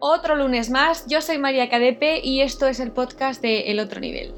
Otro 0.00 0.36
lunes 0.36 0.70
más, 0.70 1.06
yo 1.08 1.20
soy 1.20 1.38
María 1.38 1.68
Cadepe 1.68 2.20
y 2.22 2.42
esto 2.42 2.68
es 2.68 2.78
el 2.78 2.92
podcast 2.92 3.42
de 3.42 3.72
El 3.72 3.80
Otro 3.80 3.98
Nivel. 3.98 4.32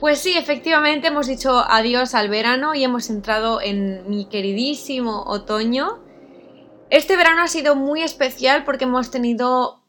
Pues 0.00 0.20
sí, 0.20 0.34
efectivamente 0.36 1.08
hemos 1.08 1.26
dicho 1.26 1.58
adiós 1.58 2.14
al 2.14 2.30
verano 2.30 2.74
y 2.74 2.84
hemos 2.84 3.10
entrado 3.10 3.60
en 3.60 4.08
mi 4.08 4.26
queridísimo 4.26 5.24
otoño. 5.26 5.98
Este 6.88 7.16
verano 7.16 7.42
ha 7.42 7.48
sido 7.48 7.76
muy 7.76 8.02
especial 8.02 8.64
porque 8.64 8.84
hemos 8.84 9.10
tenido 9.10 9.82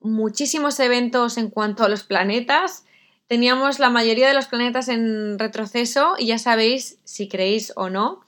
muchísimos 0.00 0.80
eventos 0.80 1.38
en 1.38 1.50
cuanto 1.50 1.84
a 1.84 1.88
los 1.88 2.02
planetas. 2.02 2.86
Teníamos 3.28 3.78
la 3.78 3.90
mayoría 3.90 4.26
de 4.26 4.34
los 4.34 4.46
planetas 4.46 4.88
en 4.88 5.38
retroceso 5.38 6.14
y 6.18 6.26
ya 6.26 6.38
sabéis, 6.38 6.98
si 7.04 7.28
creéis 7.28 7.72
o 7.76 7.88
no, 7.88 8.24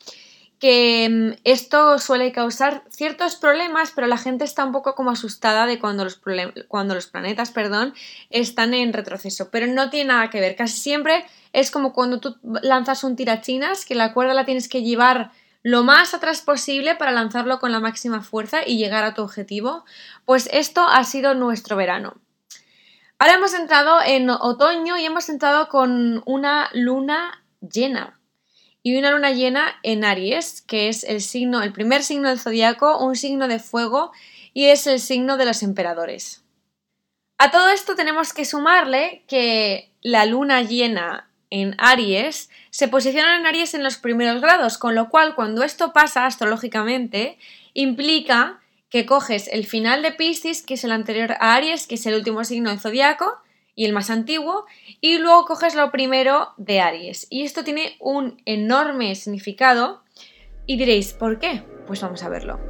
que 0.63 1.09
mm, 1.11 1.41
esto 1.43 1.99
suele 1.99 2.31
causar 2.31 2.85
ciertos 2.89 3.35
problemas, 3.35 3.91
pero 3.91 4.07
la 4.07 4.17
gente 4.17 4.45
está 4.45 4.65
un 4.65 4.71
poco 4.71 4.95
como 4.95 5.11
asustada 5.11 5.67
de 5.67 5.81
cuando 5.81 6.05
los, 6.05 6.21
cuando 6.69 6.95
los 6.95 7.09
planetas 7.09 7.51
perdón, 7.51 7.95
están 8.31 8.73
en 8.73 8.93
retroceso, 8.93 9.51
pero 9.51 9.67
no 9.67 9.91
tiene 9.91 10.13
nada 10.13 10.31
que 10.31 10.39
ver. 10.39 10.55
Casi 10.55 10.79
siempre 10.79 11.27
es 11.53 11.73
como 11.73 11.93
cuando 11.93 12.21
tú 12.21 12.37
lanzas 12.63 13.03
un 13.03 13.17
tirachinas, 13.17 13.85
que 13.85 13.97
la 13.97 14.15
cuerda 14.15 14.35
la 14.35 14.45
tienes 14.45 14.69
que 14.69 14.85
llevar 14.85 15.33
lo 15.65 15.83
más 15.83 16.15
atrás 16.15 16.43
posible 16.43 16.95
para 16.95 17.11
lanzarlo 17.11 17.59
con 17.59 17.73
la 17.73 17.81
máxima 17.81 18.23
fuerza 18.23 18.61
y 18.65 18.79
llegar 18.79 19.03
a 19.03 19.15
tu 19.15 19.23
objetivo. 19.23 19.85
Pues 20.27 20.49
esto 20.53 20.83
ha 20.83 21.03
sido 21.03 21.35
nuestro 21.35 21.75
verano. 21.75 22.19
Ahora 23.19 23.35
hemos 23.35 23.55
entrado 23.55 23.99
en 24.01 24.31
otoño 24.31 24.97
y 24.97 25.07
hemos 25.07 25.29
entrado 25.29 25.69
con 25.69 26.23
una 26.25 26.71
luna 26.73 27.43
llena 27.61 28.21
y 28.83 28.97
una 28.97 29.13
luna 29.13 29.31
llena 29.31 29.79
en 29.83 30.05
Aries, 30.05 30.63
que 30.63 30.89
es 30.89 31.05
el 31.05 31.21
signo, 31.21 31.63
el 31.63 31.73
primer 31.73 32.03
signo 32.03 32.29
del 32.29 32.41
zodiaco, 32.41 32.99
un 32.99 33.17
signo 33.17 33.49
de 33.49 33.59
fuego 33.59 34.13
y 34.53 34.67
es 34.67 34.87
el 34.87 35.01
signo 35.01 35.37
de 35.37 35.45
los 35.45 35.63
emperadores. 35.63 36.43
A 37.39 37.51
todo 37.51 37.71
esto 37.71 37.95
tenemos 37.95 38.33
que 38.33 38.45
sumarle 38.45 39.25
que 39.27 39.91
la 40.01 40.27
luna 40.27 40.63
llena 40.63 41.29
en 41.51 41.75
Aries 41.79 42.51
se 42.71 42.89
posiciona 42.89 43.37
en 43.37 43.47
Aries 43.47 43.75
en 43.75 43.85
los 43.85 43.97
primeros 43.97 44.41
grados, 44.41 44.79
con 44.79 44.95
lo 44.95 45.11
cual 45.11 45.35
cuando 45.35 45.63
esto 45.63 45.93
pasa 45.93 46.25
astrológicamente 46.25 47.39
implica 47.75 48.61
que 48.89 49.07
coges 49.07 49.49
el 49.49 49.67
final 49.67 50.03
de 50.03 50.13
Piscis, 50.13 50.63
que 50.63 50.75
es 50.75 50.85
el 50.85 50.93
anterior 50.93 51.33
a 51.33 51.55
Aries, 51.55 51.87
que 51.87 51.97
es 51.97 52.07
el 52.07 52.15
último 52.15 52.45
signo 52.45 52.71
del 52.71 52.81
zodiaco, 52.81 53.42
y 53.75 53.85
el 53.85 53.93
más 53.93 54.11
antiguo, 54.11 54.67
y 55.01 55.19
luego 55.19 55.45
coges 55.45 55.75
lo 55.75 55.91
primero 55.91 56.51
de 56.57 56.81
Aries. 56.81 57.27
Y 57.31 57.43
esto 57.43 57.65
tiene 57.65 57.97
un 58.01 58.41
enorme 58.45 59.15
significado. 59.15 60.03
Y 60.67 60.77
diréis, 60.77 61.13
¿por 61.13 61.39
qué? 61.39 61.63
Pues 61.87 62.01
vamos 62.03 62.23
a 62.23 62.29
verlo. 62.29 62.61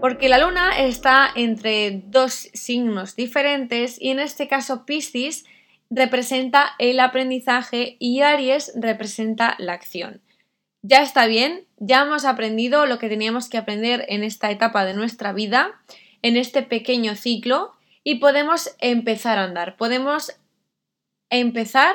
Porque 0.00 0.28
la 0.28 0.38
luna 0.38 0.78
está 0.78 1.28
entre 1.34 2.02
dos 2.06 2.48
signos 2.52 3.16
diferentes 3.16 4.00
y 4.00 4.10
en 4.10 4.20
este 4.20 4.46
caso 4.46 4.86
Piscis 4.86 5.44
representa 5.90 6.74
el 6.78 7.00
aprendizaje 7.00 7.96
y 7.98 8.20
Aries 8.20 8.72
representa 8.76 9.56
la 9.58 9.72
acción. 9.72 10.20
Ya 10.82 11.02
está 11.02 11.26
bien, 11.26 11.64
ya 11.78 12.02
hemos 12.02 12.24
aprendido 12.24 12.86
lo 12.86 12.98
que 12.98 13.08
teníamos 13.08 13.48
que 13.48 13.58
aprender 13.58 14.04
en 14.08 14.22
esta 14.22 14.50
etapa 14.50 14.84
de 14.84 14.94
nuestra 14.94 15.32
vida, 15.32 15.80
en 16.22 16.36
este 16.36 16.62
pequeño 16.62 17.16
ciclo, 17.16 17.72
y 18.08 18.14
podemos 18.14 18.74
empezar 18.78 19.38
a 19.38 19.44
andar, 19.44 19.76
podemos 19.76 20.32
empezar 21.28 21.94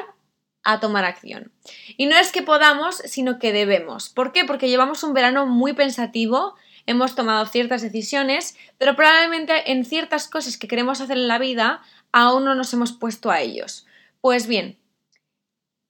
a 0.64 0.80
tomar 0.80 1.06
acción. 1.06 1.52
Y 1.98 2.06
no 2.06 2.16
es 2.16 2.32
que 2.32 2.44
podamos, 2.44 2.98
sino 2.98 3.40
que 3.40 3.52
debemos. 3.52 4.10
¿Por 4.10 4.32
qué? 4.32 4.46
Porque 4.46 4.70
llevamos 4.70 5.04
un 5.04 5.16
verano 5.16 5.48
muy 5.48 5.74
pensativo, 5.74 6.54
hemos 6.86 7.16
tomado 7.16 7.48
ciertas 7.48 7.82
decisiones, 7.82 8.56
pero 8.78 8.96
probablemente 8.96 9.72
en 9.72 9.86
ciertas 9.86 10.28
cosas 10.28 10.58
que 10.58 10.68
queremos 10.68 11.02
hacer 11.02 11.18
en 11.18 11.28
la 11.28 11.40
vida 11.40 11.82
aún 12.12 12.46
no 12.46 12.54
nos 12.54 12.72
hemos 12.74 12.92
puesto 12.92 13.32
a 13.32 13.42
ellos. 13.42 13.88
Pues 14.22 14.46
bien, 14.46 14.78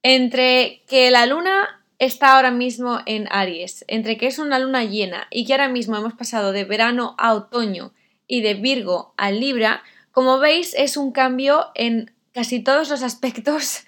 entre 0.02 0.84
que 0.88 1.10
la 1.10 1.26
luna 1.26 1.84
está 1.98 2.36
ahora 2.36 2.50
mismo 2.50 3.00
en 3.04 3.28
Aries, 3.30 3.84
entre 3.88 4.16
que 4.16 4.28
es 4.28 4.38
una 4.38 4.58
luna 4.58 4.84
llena 4.84 5.26
y 5.30 5.44
que 5.44 5.52
ahora 5.52 5.68
mismo 5.68 5.98
hemos 5.98 6.14
pasado 6.14 6.52
de 6.52 6.64
verano 6.64 7.14
a 7.18 7.34
otoño 7.34 7.92
y 8.26 8.40
de 8.40 8.54
Virgo 8.54 9.12
a 9.18 9.30
Libra, 9.30 9.82
como 10.14 10.38
veis, 10.38 10.74
es 10.78 10.96
un 10.96 11.10
cambio 11.10 11.72
en 11.74 12.14
casi 12.32 12.60
todos 12.60 12.88
los 12.88 13.02
aspectos 13.02 13.82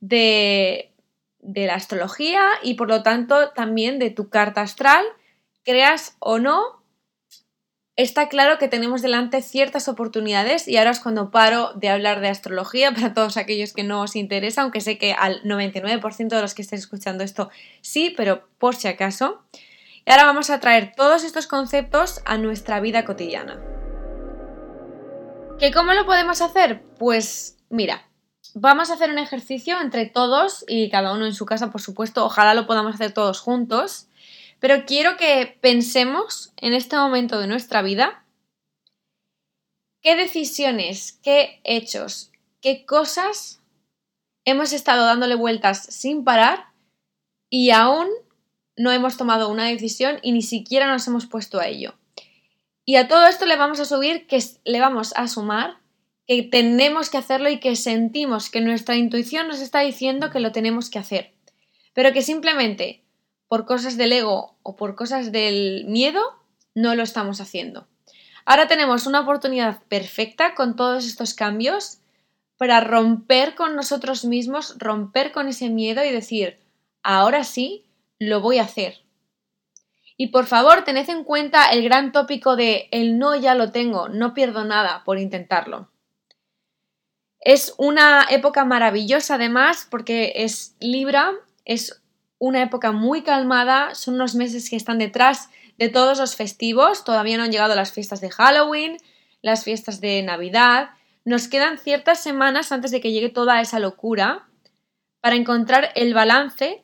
de, 0.00 0.92
la 1.40 1.74
astrología 1.74 2.46
y 2.62 2.74
por 2.74 2.88
lo 2.88 3.02
tanto 3.02 3.50
también 3.52 3.98
de 3.98 4.10
tu 4.10 4.28
carta 4.28 4.60
astral, 4.60 5.02
creas 5.64 6.16
o 6.18 6.38
no, 6.38 6.84
está 7.96 8.28
claro 8.28 8.58
que 8.58 8.68
tenemos 8.68 9.00
delante 9.00 9.40
ciertas 9.40 9.88
oportunidades 9.88 10.68
y 10.68 10.76
ahora 10.76 10.90
es 10.90 11.00
cuando 11.00 11.30
paro 11.30 11.72
de 11.72 11.88
hablar 11.88 12.20
de 12.20 12.28
astrología 12.28 12.92
para 12.94 13.14
todos 13.14 13.38
aquellos 13.38 13.72
que 13.72 13.82
no 13.82 14.02
os 14.02 14.16
interesa, 14.16 14.60
aunque 14.60 14.82
sé 14.82 14.98
que 14.98 15.14
al 15.14 15.42
99% 15.44 16.28
de 16.28 16.42
los 16.42 16.52
que 16.52 16.60
estéis 16.60 16.82
escuchando 16.82 17.24
esto 17.24 17.48
sí, 17.80 18.12
pero 18.14 18.46
por 18.58 18.76
si 18.76 18.86
acaso. 18.86 19.42
Y 20.04 20.10
ahora 20.10 20.24
vamos 20.24 20.50
a 20.50 20.60
traer 20.60 20.92
todos 20.94 21.24
estos 21.24 21.46
conceptos 21.46 22.20
a 22.26 22.36
nuestra 22.36 22.80
vida 22.80 23.06
cotidiana. 23.06 23.79
¿Que 25.60 25.72
cómo 25.72 25.92
lo 25.92 26.06
podemos 26.06 26.40
hacer? 26.40 26.82
Pues 26.98 27.58
mira, 27.68 28.08
vamos 28.54 28.88
a 28.88 28.94
hacer 28.94 29.10
un 29.10 29.18
ejercicio 29.18 29.78
entre 29.78 30.06
todos 30.06 30.64
y 30.66 30.88
cada 30.88 31.12
uno 31.12 31.26
en 31.26 31.34
su 31.34 31.44
casa, 31.44 31.70
por 31.70 31.82
supuesto. 31.82 32.24
Ojalá 32.24 32.54
lo 32.54 32.66
podamos 32.66 32.94
hacer 32.94 33.12
todos 33.12 33.40
juntos. 33.40 34.08
Pero 34.58 34.86
quiero 34.86 35.18
que 35.18 35.58
pensemos 35.60 36.54
en 36.56 36.72
este 36.72 36.96
momento 36.96 37.38
de 37.38 37.46
nuestra 37.46 37.82
vida 37.82 38.24
qué 40.00 40.16
decisiones, 40.16 41.20
qué 41.22 41.60
hechos, 41.64 42.32
qué 42.62 42.86
cosas 42.86 43.60
hemos 44.46 44.72
estado 44.72 45.04
dándole 45.04 45.34
vueltas 45.34 45.82
sin 45.82 46.24
parar 46.24 46.68
y 47.50 47.68
aún 47.68 48.08
no 48.78 48.92
hemos 48.92 49.18
tomado 49.18 49.50
una 49.50 49.66
decisión 49.66 50.20
y 50.22 50.32
ni 50.32 50.40
siquiera 50.40 50.86
nos 50.90 51.06
hemos 51.06 51.26
puesto 51.26 51.60
a 51.60 51.66
ello. 51.66 51.99
Y 52.90 52.96
a 52.96 53.06
todo 53.06 53.28
esto 53.28 53.46
le 53.46 53.54
vamos 53.54 53.78
a 53.78 53.84
subir, 53.84 54.26
que 54.26 54.42
le 54.64 54.80
vamos 54.80 55.12
a 55.14 55.28
sumar 55.28 55.78
que 56.26 56.42
tenemos 56.42 57.08
que 57.08 57.18
hacerlo 57.18 57.48
y 57.48 57.60
que 57.60 57.76
sentimos 57.76 58.50
que 58.50 58.60
nuestra 58.60 58.96
intuición 58.96 59.46
nos 59.46 59.60
está 59.60 59.78
diciendo 59.78 60.30
que 60.30 60.40
lo 60.40 60.50
tenemos 60.50 60.90
que 60.90 60.98
hacer. 60.98 61.32
Pero 61.94 62.12
que 62.12 62.22
simplemente 62.22 63.04
por 63.46 63.64
cosas 63.64 63.96
del 63.96 64.12
ego 64.12 64.56
o 64.64 64.74
por 64.74 64.96
cosas 64.96 65.30
del 65.30 65.84
miedo 65.86 66.20
no 66.74 66.96
lo 66.96 67.04
estamos 67.04 67.40
haciendo. 67.40 67.86
Ahora 68.44 68.66
tenemos 68.66 69.06
una 69.06 69.20
oportunidad 69.20 69.84
perfecta 69.84 70.56
con 70.56 70.74
todos 70.74 71.06
estos 71.06 71.32
cambios 71.32 72.00
para 72.56 72.80
romper 72.80 73.54
con 73.54 73.76
nosotros 73.76 74.24
mismos, 74.24 74.74
romper 74.80 75.30
con 75.30 75.46
ese 75.46 75.68
miedo 75.68 76.04
y 76.04 76.10
decir, 76.10 76.58
ahora 77.04 77.44
sí, 77.44 77.84
lo 78.18 78.40
voy 78.40 78.58
a 78.58 78.64
hacer. 78.64 79.04
Y 80.20 80.26
por 80.26 80.44
favor, 80.44 80.84
tened 80.84 81.08
en 81.08 81.24
cuenta 81.24 81.70
el 81.70 81.82
gran 81.82 82.12
tópico 82.12 82.54
de 82.54 82.90
el 82.90 83.18
no 83.18 83.36
ya 83.36 83.54
lo 83.54 83.72
tengo, 83.72 84.10
no 84.10 84.34
pierdo 84.34 84.64
nada 84.64 85.02
por 85.02 85.18
intentarlo. 85.18 85.88
Es 87.40 87.72
una 87.78 88.26
época 88.28 88.66
maravillosa 88.66 89.36
además 89.36 89.88
porque 89.90 90.34
es 90.36 90.76
Libra, 90.78 91.32
es 91.64 92.02
una 92.36 92.60
época 92.60 92.92
muy 92.92 93.22
calmada, 93.22 93.94
son 93.94 94.16
unos 94.16 94.34
meses 94.34 94.68
que 94.68 94.76
están 94.76 94.98
detrás 94.98 95.48
de 95.78 95.88
todos 95.88 96.18
los 96.18 96.36
festivos, 96.36 97.02
todavía 97.02 97.38
no 97.38 97.44
han 97.44 97.50
llegado 97.50 97.74
las 97.74 97.92
fiestas 97.92 98.20
de 98.20 98.28
Halloween, 98.28 98.98
las 99.40 99.64
fiestas 99.64 100.02
de 100.02 100.22
Navidad, 100.22 100.90
nos 101.24 101.48
quedan 101.48 101.78
ciertas 101.78 102.22
semanas 102.22 102.72
antes 102.72 102.90
de 102.90 103.00
que 103.00 103.12
llegue 103.12 103.30
toda 103.30 103.62
esa 103.62 103.78
locura 103.78 104.46
para 105.22 105.36
encontrar 105.36 105.92
el 105.94 106.12
balance 106.12 106.82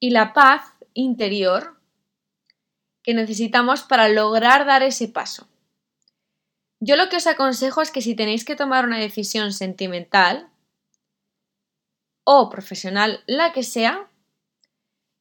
y 0.00 0.08
la 0.08 0.32
paz 0.32 0.72
interior 0.94 1.81
que 3.02 3.14
necesitamos 3.14 3.82
para 3.82 4.08
lograr 4.08 4.64
dar 4.66 4.82
ese 4.82 5.08
paso. 5.08 5.48
Yo 6.80 6.96
lo 6.96 7.08
que 7.08 7.16
os 7.16 7.26
aconsejo 7.26 7.80
es 7.82 7.90
que 7.90 8.02
si 8.02 8.14
tenéis 8.14 8.44
que 8.44 8.56
tomar 8.56 8.84
una 8.84 8.98
decisión 8.98 9.52
sentimental 9.52 10.48
o 12.24 12.50
profesional, 12.50 13.22
la 13.26 13.52
que 13.52 13.62
sea, 13.62 14.08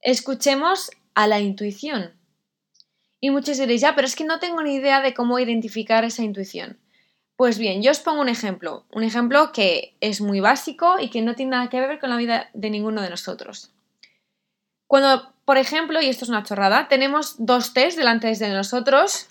escuchemos 0.01 0.91
a 1.13 1.27
la 1.27 1.39
intuición. 1.39 2.13
Y 3.19 3.29
muchos 3.29 3.57
diréis, 3.57 3.81
ya, 3.81 3.93
pero 3.93 4.07
es 4.07 4.15
que 4.15 4.23
no 4.23 4.39
tengo 4.39 4.63
ni 4.63 4.75
idea 4.75 5.01
de 5.01 5.13
cómo 5.13 5.37
identificar 5.37 6.03
esa 6.03 6.23
intuición. 6.23 6.79
Pues 7.35 7.57
bien, 7.57 7.81
yo 7.81 7.91
os 7.91 7.99
pongo 7.99 8.21
un 8.21 8.29
ejemplo, 8.29 8.85
un 8.91 9.03
ejemplo 9.03 9.51
que 9.51 9.95
es 9.99 10.21
muy 10.21 10.39
básico 10.39 10.99
y 10.99 11.09
que 11.09 11.21
no 11.21 11.35
tiene 11.35 11.51
nada 11.51 11.69
que 11.69 11.79
ver 11.79 11.99
con 11.99 12.09
la 12.09 12.17
vida 12.17 12.49
de 12.53 12.69
ninguno 12.69 13.01
de 13.01 13.09
nosotros. 13.09 13.71
Cuando, 14.91 15.33
por 15.45 15.57
ejemplo, 15.57 16.01
y 16.01 16.09
esto 16.09 16.25
es 16.25 16.29
una 16.29 16.43
chorrada, 16.43 16.89
tenemos 16.89 17.35
dos 17.37 17.73
tés 17.73 17.95
delante 17.95 18.35
de 18.35 18.49
nosotros, 18.49 19.29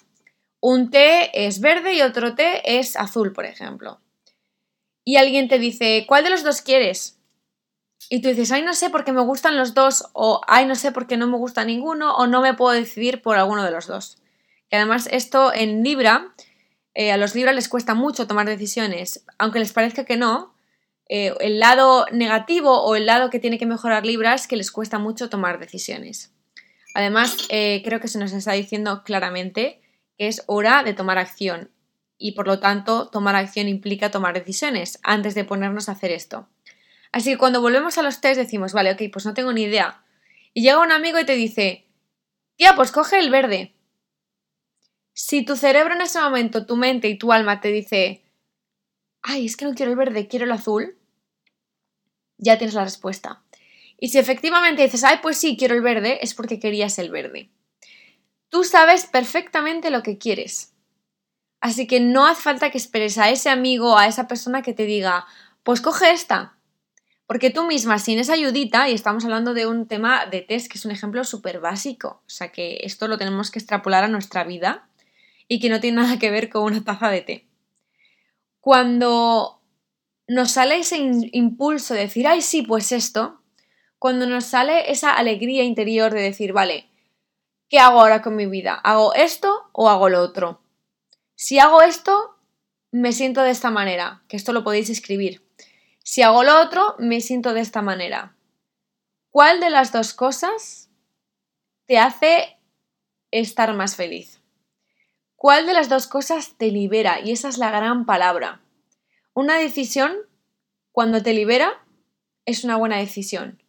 un 0.59 0.89
té 0.89 1.47
es 1.47 1.61
verde 1.61 1.93
y 1.93 2.01
otro 2.01 2.35
té 2.35 2.79
es 2.79 2.97
azul, 2.97 3.35
por 3.35 3.45
ejemplo. 3.45 4.01
Y 5.05 5.17
alguien 5.17 5.49
te 5.49 5.59
dice, 5.59 6.07
¿cuál 6.09 6.25
de 6.25 6.31
los 6.31 6.45
dos 6.45 6.62
quieres? 6.62 7.19
Y 8.09 8.23
tú 8.23 8.31
dices, 8.31 8.51
ay, 8.53 8.62
no 8.62 8.73
sé 8.73 8.89
por 8.89 9.05
qué 9.05 9.12
me 9.12 9.21
gustan 9.21 9.59
los 9.59 9.75
dos, 9.75 10.09
o 10.15 10.41
ay, 10.47 10.65
no 10.65 10.77
sé 10.77 10.93
por 10.93 11.07
qué 11.07 11.19
no 11.19 11.27
me 11.27 11.37
gusta 11.37 11.62
ninguno, 11.62 12.15
o 12.15 12.27
no 12.27 12.41
me 12.41 12.55
puedo 12.55 12.73
decidir 12.73 13.21
por 13.21 13.37
alguno 13.37 13.62
de 13.62 13.71
los 13.71 13.87
dos. 13.87 14.17
Que 14.71 14.77
además 14.77 15.11
esto 15.12 15.53
en 15.53 15.83
Libra, 15.83 16.35
eh, 16.95 17.12
a 17.12 17.19
los 17.19 17.35
Libra 17.35 17.53
les 17.53 17.69
cuesta 17.69 17.93
mucho 17.93 18.27
tomar 18.27 18.47
decisiones, 18.47 19.27
aunque 19.37 19.59
les 19.59 19.75
parezca 19.75 20.07
que 20.07 20.17
no. 20.17 20.55
Eh, 21.12 21.35
el 21.41 21.59
lado 21.59 22.07
negativo 22.12 22.85
o 22.85 22.95
el 22.95 23.05
lado 23.05 23.31
que 23.31 23.41
tiene 23.41 23.59
que 23.59 23.67
mejorar 23.67 24.07
Libra 24.07 24.33
es 24.33 24.47
que 24.47 24.57
les 24.57 24.71
cuesta 24.71 25.01
mucho 25.01 25.29
tomar 25.29 25.59
decisiones. 25.59 26.33
Además, 26.95 27.49
eh, 27.49 27.83
creo 27.85 27.99
que 27.99 28.07
se 28.07 28.21
nos 28.21 28.33
está 28.33 28.53
diciendo 28.53 29.03
claramente 29.03 29.81
que 30.17 30.29
es 30.29 30.45
hora 30.47 30.85
de 30.85 30.95
tomar 30.95 31.19
acción 31.19 31.73
y 32.17 32.33
por 32.33 32.47
lo 32.47 32.61
tanto 32.61 33.09
tomar 33.09 33.35
acción 33.35 33.67
implica 33.67 34.12
tomar 34.12 34.35
decisiones 34.35 35.01
antes 35.03 35.35
de 35.35 35.45
ponernos 35.45 35.89
a 35.89 35.93
hacer 35.93 36.12
esto. 36.12 36.49
Así 37.11 37.33
que 37.33 37.39
cuando 37.39 37.61
volvemos 37.61 37.99
a 37.99 38.03
los 38.03 38.21
test 38.21 38.39
decimos, 38.39 38.73
vale, 38.73 38.93
ok, 38.93 39.03
pues 39.12 39.27
no 39.27 39.35
tengo 39.35 39.53
ni 39.53 39.62
idea. 39.62 40.05
Y 40.55 40.62
llega 40.62 40.79
un 40.79 40.93
amigo 40.93 41.19
y 41.19 41.27
te 41.27 41.35
dice, 41.35 41.89
tía, 42.55 42.77
pues 42.77 42.93
coge 42.93 43.19
el 43.19 43.31
verde. 43.31 43.75
Si 45.12 45.45
tu 45.45 45.57
cerebro 45.57 45.93
en 45.95 46.03
ese 46.03 46.21
momento, 46.21 46.67
tu 46.67 46.77
mente 46.77 47.09
y 47.09 47.19
tu 47.19 47.33
alma 47.33 47.61
te 47.61 47.73
dice, 47.73 48.23
ay, 49.23 49.47
es 49.47 49.57
que 49.57 49.65
no 49.65 49.75
quiero 49.75 49.91
el 49.91 49.99
verde, 49.99 50.29
quiero 50.29 50.45
el 50.45 50.53
azul, 50.53 51.00
ya 52.41 52.59
tienes 52.59 52.75
la 52.75 52.85
respuesta. 52.85 53.43
Y 53.99 54.09
si 54.09 54.19
efectivamente 54.19 54.83
dices, 54.83 55.05
ay, 55.05 55.19
pues 55.23 55.37
sí, 55.37 55.57
quiero 55.57 55.75
el 55.75 55.83
verde, 55.83 56.19
es 56.23 56.35
porque 56.35 56.59
querías 56.59 56.99
el 56.99 57.11
verde. 57.11 57.51
Tú 58.49 58.65
sabes 58.65 59.07
perfectamente 59.07 59.91
lo 59.91 60.03
que 60.03 60.19
quieres. 60.19 60.73
Así 61.61 61.87
que 61.87 62.01
no 62.01 62.27
hace 62.27 62.43
falta 62.43 62.71
que 62.71 62.79
esperes 62.79 63.19
a 63.19 63.29
ese 63.29 63.51
amigo, 63.51 63.99
a 63.99 64.07
esa 64.07 64.27
persona 64.27 64.63
que 64.63 64.73
te 64.73 64.87
diga, 64.87 65.27
pues 65.63 65.83
coge 65.83 66.11
esta. 66.11 66.57
Porque 67.27 67.51
tú 67.51 67.65
misma, 67.65 67.99
sin 67.99 68.19
esa 68.19 68.33
ayudita, 68.33 68.89
y 68.89 68.95
estamos 68.95 69.25
hablando 69.25 69.55
de 69.55 69.67
un 69.67 69.87
tema 69.87 70.27
de 70.27 70.41
test 70.41 70.69
que 70.69 70.79
es 70.79 70.85
un 70.85 70.91
ejemplo 70.91 71.23
súper 71.23 71.61
básico, 71.61 72.23
o 72.27 72.31
sea 72.31 72.51
que 72.51 72.81
esto 72.83 73.07
lo 73.07 73.19
tenemos 73.19 73.53
que 73.53 73.61
extrapolar 73.61 74.03
a 74.03 74.09
nuestra 74.09 74.43
vida 74.43 74.89
y 75.47 75.61
que 75.61 75.69
no 75.69 75.79
tiene 75.79 76.03
nada 76.03 76.19
que 76.19 76.31
ver 76.31 76.49
con 76.49 76.65
una 76.65 76.83
taza 76.83 77.09
de 77.09 77.21
té. 77.21 77.47
Cuando 78.61 79.60
nos 80.31 80.53
sale 80.53 80.79
ese 80.79 80.97
impulso 80.97 81.93
de 81.93 82.03
decir, 82.03 82.29
ay, 82.29 82.41
sí, 82.41 82.62
pues 82.62 82.93
esto, 82.93 83.43
cuando 83.99 84.27
nos 84.27 84.44
sale 84.44 84.93
esa 84.93 85.12
alegría 85.12 85.65
interior 85.65 86.15
de 86.15 86.23
decir, 86.23 86.53
vale, 86.53 86.88
¿qué 87.69 87.81
hago 87.81 88.00
ahora 88.00 88.23
con 88.23 88.37
mi 88.37 88.47
vida? 88.47 88.75
¿Hago 88.75 89.12
esto 89.15 89.69
o 89.73 89.88
hago 89.88 90.09
lo 90.09 90.21
otro? 90.21 90.62
Si 91.35 91.59
hago 91.59 91.82
esto, 91.82 92.37
me 92.93 93.11
siento 93.11 93.43
de 93.43 93.50
esta 93.50 93.71
manera, 93.71 94.23
que 94.29 94.37
esto 94.37 94.53
lo 94.53 94.62
podéis 94.62 94.88
escribir. 94.88 95.44
Si 96.05 96.23
hago 96.23 96.44
lo 96.44 96.61
otro, 96.62 96.94
me 97.00 97.21
siento 97.21 97.53
de 97.53 97.62
esta 97.62 97.83
manera. 97.83 98.37
¿Cuál 99.31 99.59
de 99.59 99.71
las 99.71 99.91
dos 99.91 100.15
cosas 100.15 100.91
te 101.87 101.99
hace 101.99 102.56
estar 103.33 103.75
más 103.75 103.97
feliz? 103.97 104.41
¿Cuál 105.35 105.67
de 105.67 105.73
las 105.73 105.88
dos 105.88 106.06
cosas 106.06 106.55
te 106.56 106.71
libera? 106.71 107.19
Y 107.19 107.33
esa 107.33 107.49
es 107.49 107.59
la 107.59 107.73
gran 107.73 108.06
palabra. 108.06 108.61
Una 109.41 109.57
decisión, 109.57 110.19
cuando 110.93 111.23
te 111.23 111.33
libera, 111.33 111.83
es 112.45 112.63
una 112.63 112.77
buena 112.77 112.99
decisión. 112.99 113.63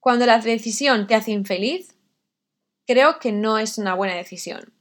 Cuando 0.00 0.26
la 0.26 0.40
decisión 0.40 1.06
te 1.06 1.14
hace 1.14 1.30
infeliz, 1.30 1.94
creo 2.88 3.20
que 3.20 3.30
no 3.30 3.58
es 3.58 3.78
una 3.78 3.94
buena 3.94 4.16
decisión. 4.16 4.72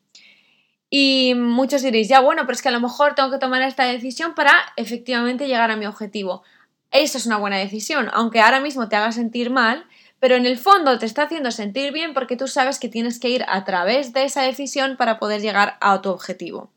Y 0.89 1.33
muchos 1.35 1.83
diréis, 1.83 2.09
ya 2.09 2.21
bueno, 2.21 2.41
pero 2.41 2.53
es 2.53 2.63
que 2.63 2.69
a 2.69 2.71
lo 2.71 2.79
mejor 2.79 3.13
tengo 3.13 3.29
que 3.29 3.37
tomar 3.37 3.61
esta 3.61 3.85
decisión 3.85 4.33
para 4.33 4.51
efectivamente 4.77 5.47
llegar 5.47 5.69
a 5.69 5.75
mi 5.75 5.85
objetivo. 5.85 6.41
Eso 6.89 7.19
es 7.19 7.27
una 7.27 7.37
buena 7.37 7.59
decisión, 7.59 8.09
aunque 8.11 8.41
ahora 8.41 8.61
mismo 8.61 8.89
te 8.89 8.95
haga 8.95 9.11
sentir 9.11 9.51
mal, 9.51 9.85
pero 10.19 10.35
en 10.37 10.47
el 10.47 10.57
fondo 10.57 10.97
te 10.97 11.05
está 11.05 11.21
haciendo 11.21 11.51
sentir 11.51 11.93
bien 11.93 12.15
porque 12.15 12.35
tú 12.35 12.47
sabes 12.47 12.79
que 12.79 12.89
tienes 12.89 13.19
que 13.19 13.29
ir 13.29 13.45
a 13.47 13.63
través 13.63 14.11
de 14.11 14.23
esa 14.23 14.41
decisión 14.41 14.97
para 14.97 15.19
poder 15.19 15.39
llegar 15.39 15.77
a 15.81 16.01
tu 16.01 16.09
objetivo. 16.09 16.71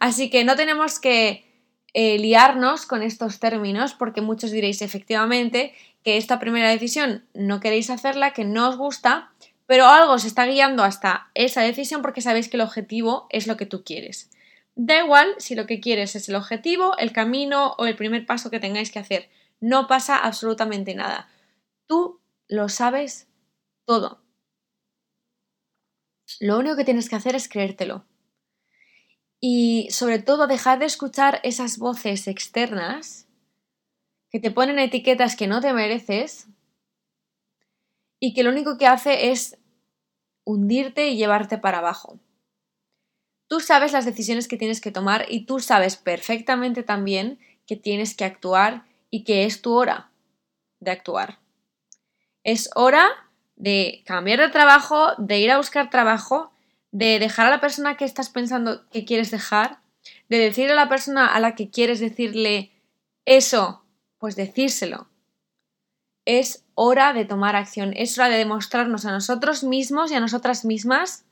Así 0.00 0.30
que 0.30 0.42
no 0.42 0.56
tenemos 0.56 0.98
que 0.98 1.53
eh, 1.94 2.18
liarnos 2.18 2.86
con 2.86 3.02
estos 3.02 3.38
términos 3.38 3.94
porque 3.94 4.20
muchos 4.20 4.50
diréis 4.50 4.82
efectivamente 4.82 5.74
que 6.02 6.16
esta 6.16 6.38
primera 6.38 6.68
decisión 6.68 7.24
no 7.32 7.60
queréis 7.60 7.88
hacerla, 7.88 8.32
que 8.32 8.44
no 8.44 8.68
os 8.68 8.76
gusta, 8.76 9.32
pero 9.66 9.86
algo 9.86 10.12
os 10.12 10.24
está 10.24 10.44
guiando 10.44 10.82
hasta 10.82 11.30
esa 11.34 11.62
decisión 11.62 12.02
porque 12.02 12.20
sabéis 12.20 12.48
que 12.48 12.56
el 12.56 12.62
objetivo 12.62 13.26
es 13.30 13.46
lo 13.46 13.56
que 13.56 13.66
tú 13.66 13.84
quieres. 13.84 14.30
Da 14.76 14.98
igual 14.98 15.34
si 15.38 15.54
lo 15.54 15.66
que 15.66 15.80
quieres 15.80 16.16
es 16.16 16.28
el 16.28 16.34
objetivo, 16.34 16.96
el 16.98 17.12
camino 17.12 17.74
o 17.78 17.86
el 17.86 17.96
primer 17.96 18.26
paso 18.26 18.50
que 18.50 18.60
tengáis 18.60 18.90
que 18.90 18.98
hacer. 18.98 19.30
No 19.60 19.86
pasa 19.86 20.18
absolutamente 20.18 20.94
nada. 20.94 21.28
Tú 21.86 22.20
lo 22.48 22.68
sabes 22.68 23.28
todo. 23.86 24.20
Lo 26.40 26.58
único 26.58 26.76
que 26.76 26.84
tienes 26.84 27.08
que 27.08 27.16
hacer 27.16 27.36
es 27.36 27.48
creértelo. 27.48 28.04
Y 29.46 29.88
sobre 29.90 30.20
todo 30.20 30.46
dejar 30.46 30.78
de 30.78 30.86
escuchar 30.86 31.40
esas 31.42 31.76
voces 31.76 32.28
externas 32.28 33.28
que 34.30 34.40
te 34.40 34.50
ponen 34.50 34.78
etiquetas 34.78 35.36
que 35.36 35.46
no 35.46 35.60
te 35.60 35.74
mereces 35.74 36.46
y 38.18 38.32
que 38.32 38.42
lo 38.42 38.48
único 38.48 38.78
que 38.78 38.86
hace 38.86 39.32
es 39.32 39.58
hundirte 40.44 41.08
y 41.08 41.18
llevarte 41.18 41.58
para 41.58 41.80
abajo. 41.80 42.18
Tú 43.46 43.60
sabes 43.60 43.92
las 43.92 44.06
decisiones 44.06 44.48
que 44.48 44.56
tienes 44.56 44.80
que 44.80 44.90
tomar 44.90 45.26
y 45.28 45.44
tú 45.44 45.60
sabes 45.60 45.96
perfectamente 45.96 46.82
también 46.82 47.38
que 47.66 47.76
tienes 47.76 48.16
que 48.16 48.24
actuar 48.24 48.86
y 49.10 49.24
que 49.24 49.44
es 49.44 49.60
tu 49.60 49.74
hora 49.74 50.10
de 50.80 50.90
actuar. 50.90 51.38
Es 52.44 52.70
hora 52.74 53.10
de 53.56 54.04
cambiar 54.06 54.40
de 54.40 54.48
trabajo, 54.48 55.08
de 55.18 55.38
ir 55.38 55.50
a 55.50 55.58
buscar 55.58 55.90
trabajo, 55.90 56.53
de 56.94 57.18
dejar 57.18 57.48
a 57.48 57.50
la 57.50 57.60
persona 57.60 57.96
que 57.96 58.04
estás 58.04 58.30
pensando 58.30 58.88
que 58.90 59.04
quieres 59.04 59.32
dejar, 59.32 59.80
de 60.28 60.38
decirle 60.38 60.74
a 60.74 60.76
la 60.76 60.88
persona 60.88 61.26
a 61.26 61.40
la 61.40 61.56
que 61.56 61.68
quieres 61.68 61.98
decirle 61.98 62.70
eso 63.24 63.82
pues 64.18 64.36
decírselo. 64.36 65.08
Es 66.24 66.64
hora 66.74 67.12
de 67.12 67.24
tomar 67.24 67.56
acción, 67.56 67.94
es 67.96 68.16
hora 68.16 68.28
de 68.28 68.38
demostrarnos 68.38 69.04
a 69.06 69.10
nosotros 69.10 69.64
mismos 69.64 70.12
y 70.12 70.14
a 70.14 70.20
nosotras 70.20 70.64
mismas 70.64 71.24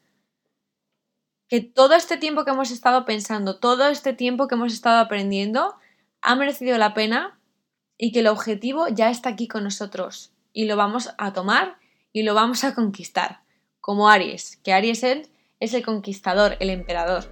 que 1.48 1.60
todo 1.60 1.94
este 1.94 2.16
tiempo 2.16 2.44
que 2.44 2.50
hemos 2.50 2.72
estado 2.72 3.04
pensando, 3.04 3.60
todo 3.60 3.86
este 3.86 4.12
tiempo 4.12 4.48
que 4.48 4.56
hemos 4.56 4.72
estado 4.72 4.98
aprendiendo, 4.98 5.76
ha 6.22 6.34
merecido 6.34 6.76
la 6.76 6.92
pena 6.92 7.38
y 7.96 8.10
que 8.10 8.18
el 8.18 8.26
objetivo 8.26 8.88
ya 8.88 9.10
está 9.10 9.28
aquí 9.28 9.46
con 9.46 9.62
nosotros 9.62 10.32
y 10.52 10.64
lo 10.64 10.76
vamos 10.76 11.10
a 11.18 11.32
tomar 11.32 11.76
y 12.12 12.24
lo 12.24 12.34
vamos 12.34 12.64
a 12.64 12.74
conquistar, 12.74 13.42
como 13.80 14.08
Aries, 14.08 14.56
que 14.64 14.72
Aries 14.72 15.04
es 15.04 15.28
el 15.62 15.84
conquistador, 15.84 16.56
el 16.58 16.70
emperador. 16.70 17.24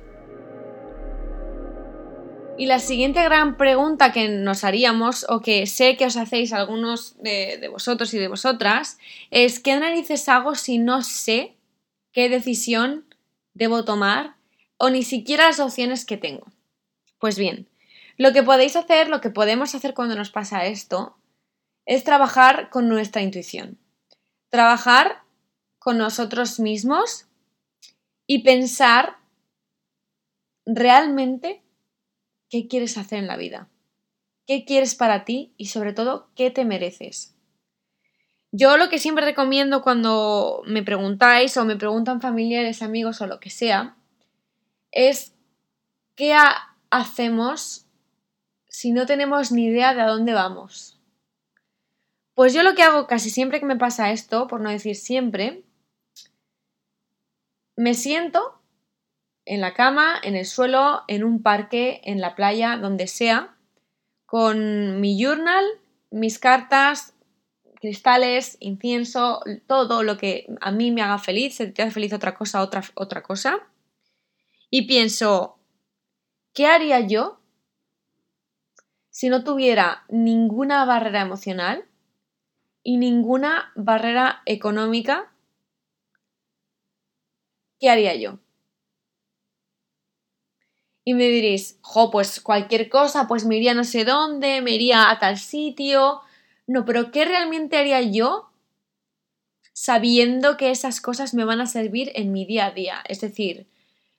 Y 2.56 2.66
la 2.66 2.78
siguiente 2.78 3.24
gran 3.24 3.56
pregunta 3.56 4.12
que 4.12 4.28
nos 4.28 4.64
haríamos, 4.64 5.26
o 5.28 5.40
que 5.40 5.66
sé 5.66 5.96
que 5.96 6.06
os 6.06 6.16
hacéis 6.16 6.52
algunos 6.52 7.16
de, 7.22 7.68
vosotros 7.72 8.12
y 8.14 8.18
de 8.18 8.28
vosotras, 8.28 8.98
es 9.30 9.60
¿qué 9.60 9.76
narices 9.76 10.28
hago 10.28 10.54
si 10.54 10.78
no 10.78 11.02
sé 11.02 11.56
qué 12.12 12.28
decisión 12.28 13.06
debo 13.54 13.84
tomar 13.84 14.36
o 14.76 14.90
ni 14.90 15.02
siquiera 15.02 15.46
las 15.46 15.58
opciones 15.58 16.04
que 16.04 16.18
tengo? 16.18 16.46
Pues 17.18 17.38
bien, 17.38 17.66
lo 18.18 18.32
que 18.32 18.42
podéis 18.42 18.76
hacer, 18.76 19.08
lo 19.08 19.20
que 19.20 19.30
podemos 19.30 19.74
hacer 19.74 19.94
cuando 19.94 20.14
nos 20.14 20.30
pasa 20.30 20.66
esto, 20.66 21.16
es 21.86 22.04
trabajar 22.04 22.68
con 22.68 22.88
nuestra 22.88 23.22
intuición. 23.22 23.78
Trabajar 24.50 25.22
con 25.78 25.96
nosotros 25.96 26.60
mismos 26.60 27.26
y 28.30 28.44
pensar 28.44 29.16
realmente 30.64 31.64
qué 32.48 32.68
quieres 32.68 32.96
hacer 32.96 33.18
en 33.18 33.26
la 33.26 33.36
vida, 33.36 33.68
qué 34.46 34.64
quieres 34.64 34.94
para 34.94 35.24
ti 35.24 35.52
y 35.56 35.66
sobre 35.66 35.92
todo 35.92 36.30
qué 36.36 36.52
te 36.52 36.64
mereces. 36.64 37.34
Yo 38.52 38.76
lo 38.76 38.88
que 38.88 39.00
siempre 39.00 39.24
recomiendo 39.24 39.82
cuando 39.82 40.62
me 40.64 40.84
preguntáis 40.84 41.56
o 41.56 41.64
me 41.64 41.74
preguntan 41.74 42.20
familiares, 42.20 42.82
amigos 42.82 43.20
o 43.20 43.26
lo 43.26 43.40
que 43.40 43.50
sea, 43.50 43.96
es 44.92 45.34
qué 46.14 46.36
hacemos 46.88 47.86
si 48.68 48.92
no 48.92 49.06
tenemos 49.06 49.50
ni 49.50 49.64
idea 49.64 49.92
de 49.92 50.02
a 50.02 50.06
dónde 50.06 50.34
vamos. 50.34 51.00
Pues 52.34 52.54
yo 52.54 52.62
lo 52.62 52.76
que 52.76 52.84
hago 52.84 53.08
casi 53.08 53.28
siempre 53.28 53.58
que 53.58 53.66
me 53.66 53.74
pasa 53.74 54.12
esto, 54.12 54.46
por 54.46 54.60
no 54.60 54.70
decir 54.70 54.94
siempre, 54.94 55.64
me 57.80 57.94
siento 57.94 58.60
en 59.46 59.62
la 59.62 59.72
cama, 59.72 60.20
en 60.22 60.36
el 60.36 60.44
suelo, 60.44 61.00
en 61.08 61.24
un 61.24 61.42
parque, 61.42 62.02
en 62.04 62.20
la 62.20 62.34
playa, 62.34 62.76
donde 62.76 63.06
sea, 63.06 63.56
con 64.26 65.00
mi 65.00 65.18
journal, 65.18 65.64
mis 66.10 66.38
cartas, 66.38 67.14
cristales, 67.76 68.58
incienso, 68.60 69.40
todo 69.66 70.02
lo 70.02 70.18
que 70.18 70.46
a 70.60 70.70
mí 70.72 70.90
me 70.90 71.00
haga 71.00 71.16
feliz, 71.16 71.54
si 71.54 71.72
te 71.72 71.80
hace 71.80 71.90
feliz 71.90 72.12
otra 72.12 72.34
cosa, 72.34 72.60
otra, 72.60 72.82
otra 72.96 73.22
cosa. 73.22 73.60
Y 74.68 74.82
pienso, 74.82 75.58
¿qué 76.52 76.66
haría 76.66 77.00
yo 77.00 77.40
si 79.08 79.30
no 79.30 79.42
tuviera 79.42 80.04
ninguna 80.10 80.84
barrera 80.84 81.22
emocional 81.22 81.86
y 82.82 82.98
ninguna 82.98 83.72
barrera 83.74 84.42
económica? 84.44 85.29
¿Qué 87.80 87.88
haría 87.90 88.14
yo? 88.14 88.38
Y 91.04 91.14
me 91.14 91.24
diréis, 91.28 91.78
jo, 91.80 92.10
pues 92.10 92.40
cualquier 92.40 92.88
cosa, 92.88 93.26
pues 93.26 93.44
me 93.44 93.56
iría 93.56 93.74
no 93.74 93.84
sé 93.84 94.04
dónde, 94.04 94.60
me 94.60 94.72
iría 94.72 95.10
a 95.10 95.18
tal 95.18 95.38
sitio. 95.38 96.20
No, 96.66 96.84
pero 96.84 97.10
¿qué 97.10 97.24
realmente 97.24 97.78
haría 97.78 98.02
yo 98.02 98.50
sabiendo 99.72 100.56
que 100.56 100.70
esas 100.70 101.00
cosas 101.00 101.34
me 101.34 101.44
van 101.44 101.60
a 101.60 101.66
servir 101.66 102.12
en 102.14 102.32
mi 102.32 102.44
día 102.44 102.66
a 102.66 102.70
día? 102.70 103.02
Es 103.08 103.22
decir, 103.22 103.66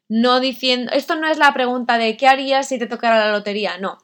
no 0.10 0.42
diciendo, 0.42 0.92
esto 0.94 1.16
no 1.16 1.28
es 1.28 1.38
la 1.38 1.54
pregunta 1.54 1.98
de 1.98 2.18
qué 2.18 2.28
harías 2.28 2.68
si 2.68 2.80
te 2.80 2.88
tocara 2.88 3.26
la 3.26 3.32
lotería, 3.32 3.78
no. 3.78 4.00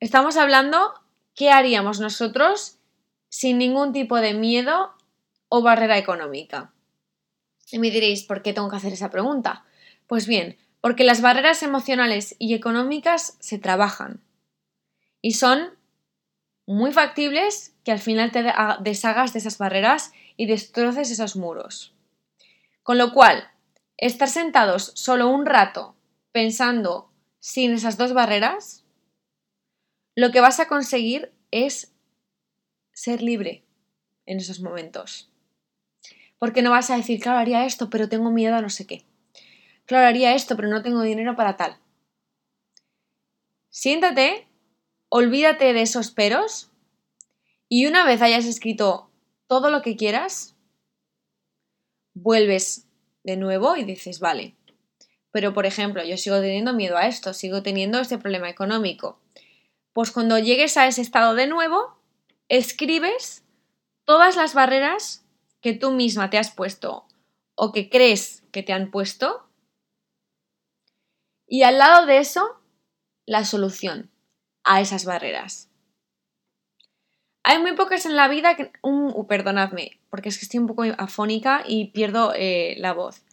Estamos 0.00 0.36
hablando 0.36 0.94
qué 1.34 1.50
haríamos 1.50 2.00
nosotros 2.00 2.78
sin 3.28 3.58
ningún 3.58 3.92
tipo 3.92 4.16
de 4.16 4.34
miedo 4.34 4.94
o 5.48 5.62
barrera 5.62 5.98
económica. 5.98 6.73
Y 7.70 7.78
me 7.78 7.90
diréis, 7.90 8.22
¿por 8.22 8.42
qué 8.42 8.52
tengo 8.52 8.70
que 8.70 8.76
hacer 8.76 8.92
esa 8.92 9.10
pregunta? 9.10 9.64
Pues 10.06 10.26
bien, 10.26 10.58
porque 10.80 11.04
las 11.04 11.22
barreras 11.22 11.62
emocionales 11.62 12.36
y 12.38 12.54
económicas 12.54 13.36
se 13.40 13.58
trabajan 13.58 14.22
y 15.22 15.32
son 15.32 15.70
muy 16.66 16.92
factibles 16.92 17.74
que 17.84 17.92
al 17.92 17.98
final 17.98 18.32
te 18.32 18.44
deshagas 18.80 19.32
de 19.32 19.38
esas 19.38 19.58
barreras 19.58 20.12
y 20.36 20.46
destroces 20.46 21.10
esos 21.10 21.36
muros. 21.36 21.94
Con 22.82 22.98
lo 22.98 23.12
cual, 23.12 23.50
estar 23.96 24.28
sentados 24.28 24.92
solo 24.94 25.28
un 25.28 25.46
rato 25.46 25.96
pensando 26.32 27.10
sin 27.38 27.72
esas 27.72 27.96
dos 27.96 28.12
barreras, 28.12 28.84
lo 30.14 30.30
que 30.30 30.40
vas 30.40 30.60
a 30.60 30.68
conseguir 30.68 31.32
es 31.50 31.94
ser 32.92 33.22
libre 33.22 33.64
en 34.26 34.38
esos 34.38 34.60
momentos. 34.60 35.30
Porque 36.38 36.62
no 36.62 36.70
vas 36.70 36.90
a 36.90 36.96
decir, 36.96 37.20
claro, 37.20 37.38
haría 37.38 37.64
esto, 37.64 37.90
pero 37.90 38.08
tengo 38.08 38.30
miedo 38.30 38.56
a 38.56 38.62
no 38.62 38.70
sé 38.70 38.86
qué. 38.86 39.04
Claro, 39.86 40.06
haría 40.06 40.34
esto, 40.34 40.56
pero 40.56 40.68
no 40.68 40.82
tengo 40.82 41.02
dinero 41.02 41.36
para 41.36 41.56
tal. 41.56 41.76
Siéntate, 43.70 44.46
olvídate 45.08 45.72
de 45.72 45.82
esos 45.82 46.10
peros 46.10 46.70
y 47.68 47.86
una 47.86 48.04
vez 48.04 48.22
hayas 48.22 48.44
escrito 48.46 49.10
todo 49.46 49.70
lo 49.70 49.82
que 49.82 49.96
quieras, 49.96 50.54
vuelves 52.14 52.86
de 53.24 53.36
nuevo 53.36 53.76
y 53.76 53.84
dices, 53.84 54.20
vale, 54.20 54.54
pero 55.32 55.52
por 55.52 55.66
ejemplo, 55.66 56.04
yo 56.04 56.16
sigo 56.16 56.40
teniendo 56.40 56.72
miedo 56.72 56.96
a 56.96 57.08
esto, 57.08 57.34
sigo 57.34 57.62
teniendo 57.62 57.98
este 57.98 58.18
problema 58.18 58.48
económico. 58.48 59.18
Pues 59.92 60.12
cuando 60.12 60.38
llegues 60.38 60.76
a 60.76 60.86
ese 60.86 61.02
estado 61.02 61.34
de 61.34 61.48
nuevo, 61.48 61.98
escribes 62.48 63.42
todas 64.04 64.36
las 64.36 64.54
barreras 64.54 65.23
que 65.64 65.72
tú 65.72 65.92
misma 65.92 66.28
te 66.28 66.36
has 66.36 66.50
puesto 66.50 67.06
o 67.54 67.72
que 67.72 67.88
crees 67.88 68.44
que 68.52 68.62
te 68.62 68.74
han 68.74 68.90
puesto 68.90 69.48
y 71.46 71.62
al 71.62 71.78
lado 71.78 72.04
de 72.04 72.18
eso, 72.18 72.60
la 73.24 73.46
solución 73.46 74.10
a 74.62 74.82
esas 74.82 75.06
barreras. 75.06 75.70
Hay 77.44 77.60
muy 77.60 77.72
pocas 77.72 78.04
en 78.04 78.14
la 78.14 78.28
vida 78.28 78.56
que... 78.56 78.72
Uh, 78.82 79.26
perdonadme, 79.26 79.98
porque 80.10 80.28
es 80.28 80.38
que 80.38 80.44
estoy 80.44 80.60
un 80.60 80.66
poco 80.66 80.82
afónica 80.98 81.62
y 81.66 81.92
pierdo 81.92 82.34
eh, 82.36 82.74
la 82.76 82.92
voz. 82.92 83.24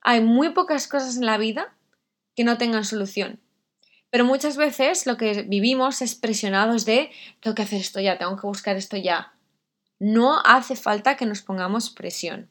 Hay 0.00 0.20
muy 0.20 0.50
pocas 0.50 0.88
cosas 0.88 1.16
en 1.16 1.26
la 1.26 1.38
vida 1.38 1.76
que 2.34 2.42
no 2.42 2.58
tengan 2.58 2.84
solución. 2.84 3.38
Pero 4.10 4.24
muchas 4.24 4.56
veces 4.56 5.06
lo 5.06 5.16
que 5.16 5.42
vivimos 5.42 6.02
es 6.02 6.16
presionados 6.16 6.84
de 6.84 7.12
tengo 7.38 7.54
que 7.54 7.62
hacer 7.62 7.80
esto 7.80 8.00
ya, 8.00 8.18
tengo 8.18 8.36
que 8.36 8.48
buscar 8.48 8.74
esto 8.74 8.96
ya. 8.96 9.35
No 9.98 10.40
hace 10.44 10.76
falta 10.76 11.16
que 11.16 11.26
nos 11.26 11.42
pongamos 11.42 11.90
presión, 11.90 12.50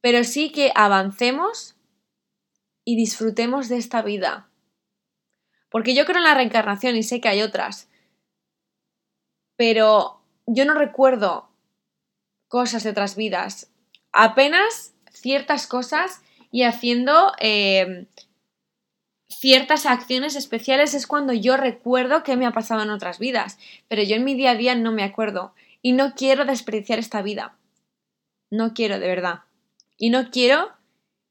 pero 0.00 0.24
sí 0.24 0.52
que 0.52 0.72
avancemos 0.74 1.76
y 2.84 2.96
disfrutemos 2.96 3.68
de 3.68 3.78
esta 3.78 4.02
vida. 4.02 4.48
Porque 5.70 5.94
yo 5.94 6.04
creo 6.04 6.18
en 6.18 6.24
la 6.24 6.34
reencarnación 6.34 6.96
y 6.96 7.02
sé 7.02 7.20
que 7.20 7.28
hay 7.28 7.42
otras, 7.42 7.88
pero 9.56 10.20
yo 10.46 10.64
no 10.64 10.74
recuerdo 10.74 11.48
cosas 12.48 12.84
de 12.84 12.90
otras 12.90 13.16
vidas, 13.16 13.72
apenas 14.12 14.94
ciertas 15.10 15.66
cosas 15.66 16.22
y 16.52 16.62
haciendo 16.62 17.32
eh, 17.40 18.06
ciertas 19.28 19.86
acciones 19.86 20.36
especiales 20.36 20.94
es 20.94 21.06
cuando 21.06 21.32
yo 21.32 21.56
recuerdo 21.56 22.22
qué 22.22 22.36
me 22.36 22.46
ha 22.46 22.52
pasado 22.52 22.82
en 22.82 22.90
otras 22.90 23.18
vidas, 23.18 23.58
pero 23.88 24.02
yo 24.02 24.16
en 24.16 24.24
mi 24.24 24.34
día 24.34 24.52
a 24.52 24.54
día 24.56 24.74
no 24.74 24.92
me 24.92 25.02
acuerdo 25.02 25.54
y 25.82 25.92
no 25.92 26.14
quiero 26.14 26.44
desperdiciar 26.44 26.98
esta 26.98 27.22
vida. 27.22 27.58
No 28.50 28.74
quiero, 28.74 28.98
de 28.98 29.06
verdad. 29.06 29.40
Y 29.96 30.10
no 30.10 30.30
quiero 30.30 30.72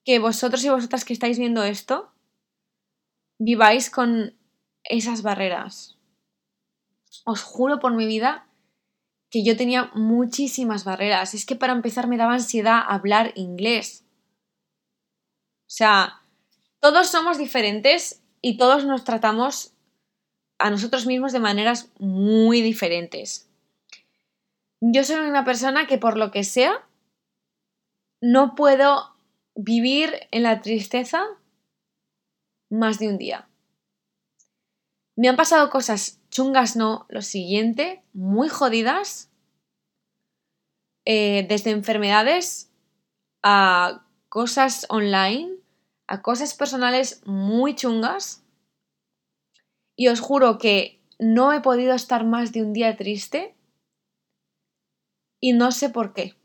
que 0.03 0.19
vosotros 0.19 0.63
y 0.63 0.69
vosotras 0.69 1.05
que 1.05 1.13
estáis 1.13 1.39
viendo 1.39 1.63
esto 1.63 2.11
viváis 3.37 3.89
con 3.89 4.37
esas 4.83 5.21
barreras. 5.21 5.97
Os 7.25 7.41
juro 7.41 7.79
por 7.79 7.93
mi 7.93 8.05
vida 8.05 8.47
que 9.29 9.43
yo 9.43 9.57
tenía 9.57 9.91
muchísimas 9.95 10.83
barreras. 10.83 11.33
Es 11.33 11.45
que 11.45 11.55
para 11.55 11.73
empezar 11.73 12.07
me 12.07 12.17
daba 12.17 12.33
ansiedad 12.33 12.81
hablar 12.87 13.33
inglés. 13.35 14.05
O 15.61 15.71
sea, 15.77 16.21
todos 16.79 17.09
somos 17.09 17.37
diferentes 17.37 18.21
y 18.41 18.57
todos 18.57 18.85
nos 18.85 19.03
tratamos 19.03 19.73
a 20.59 20.69
nosotros 20.69 21.05
mismos 21.05 21.33
de 21.33 21.39
maneras 21.39 21.89
muy 21.99 22.61
diferentes. 22.61 23.49
Yo 24.81 25.03
soy 25.03 25.27
una 25.27 25.45
persona 25.45 25.87
que 25.87 25.97
por 25.97 26.17
lo 26.17 26.31
que 26.31 26.43
sea 26.43 26.87
no 28.21 28.55
puedo 28.55 29.15
vivir 29.55 30.13
en 30.31 30.43
la 30.43 30.61
tristeza 30.61 31.25
más 32.69 32.99
de 32.99 33.09
un 33.09 33.17
día. 33.17 33.47
Me 35.15 35.29
han 35.29 35.37
pasado 35.37 35.69
cosas 35.69 36.19
chungas, 36.29 36.75
no, 36.75 37.05
lo 37.09 37.21
siguiente, 37.21 38.03
muy 38.13 38.49
jodidas, 38.49 39.31
eh, 41.05 41.45
desde 41.47 41.71
enfermedades 41.71 42.71
a 43.43 44.05
cosas 44.27 44.85
online 44.89 45.55
a 46.07 46.21
cosas 46.21 46.53
personales 46.53 47.21
muy 47.25 47.75
chungas 47.75 48.43
y 49.95 50.07
os 50.09 50.19
juro 50.19 50.57
que 50.57 50.99
no 51.19 51.53
he 51.53 51.61
podido 51.61 51.93
estar 51.93 52.25
más 52.25 52.51
de 52.51 52.61
un 52.61 52.73
día 52.73 52.95
triste 52.97 53.54
y 55.39 55.53
no 55.53 55.71
sé 55.71 55.89
por 55.89 56.13
qué. 56.13 56.35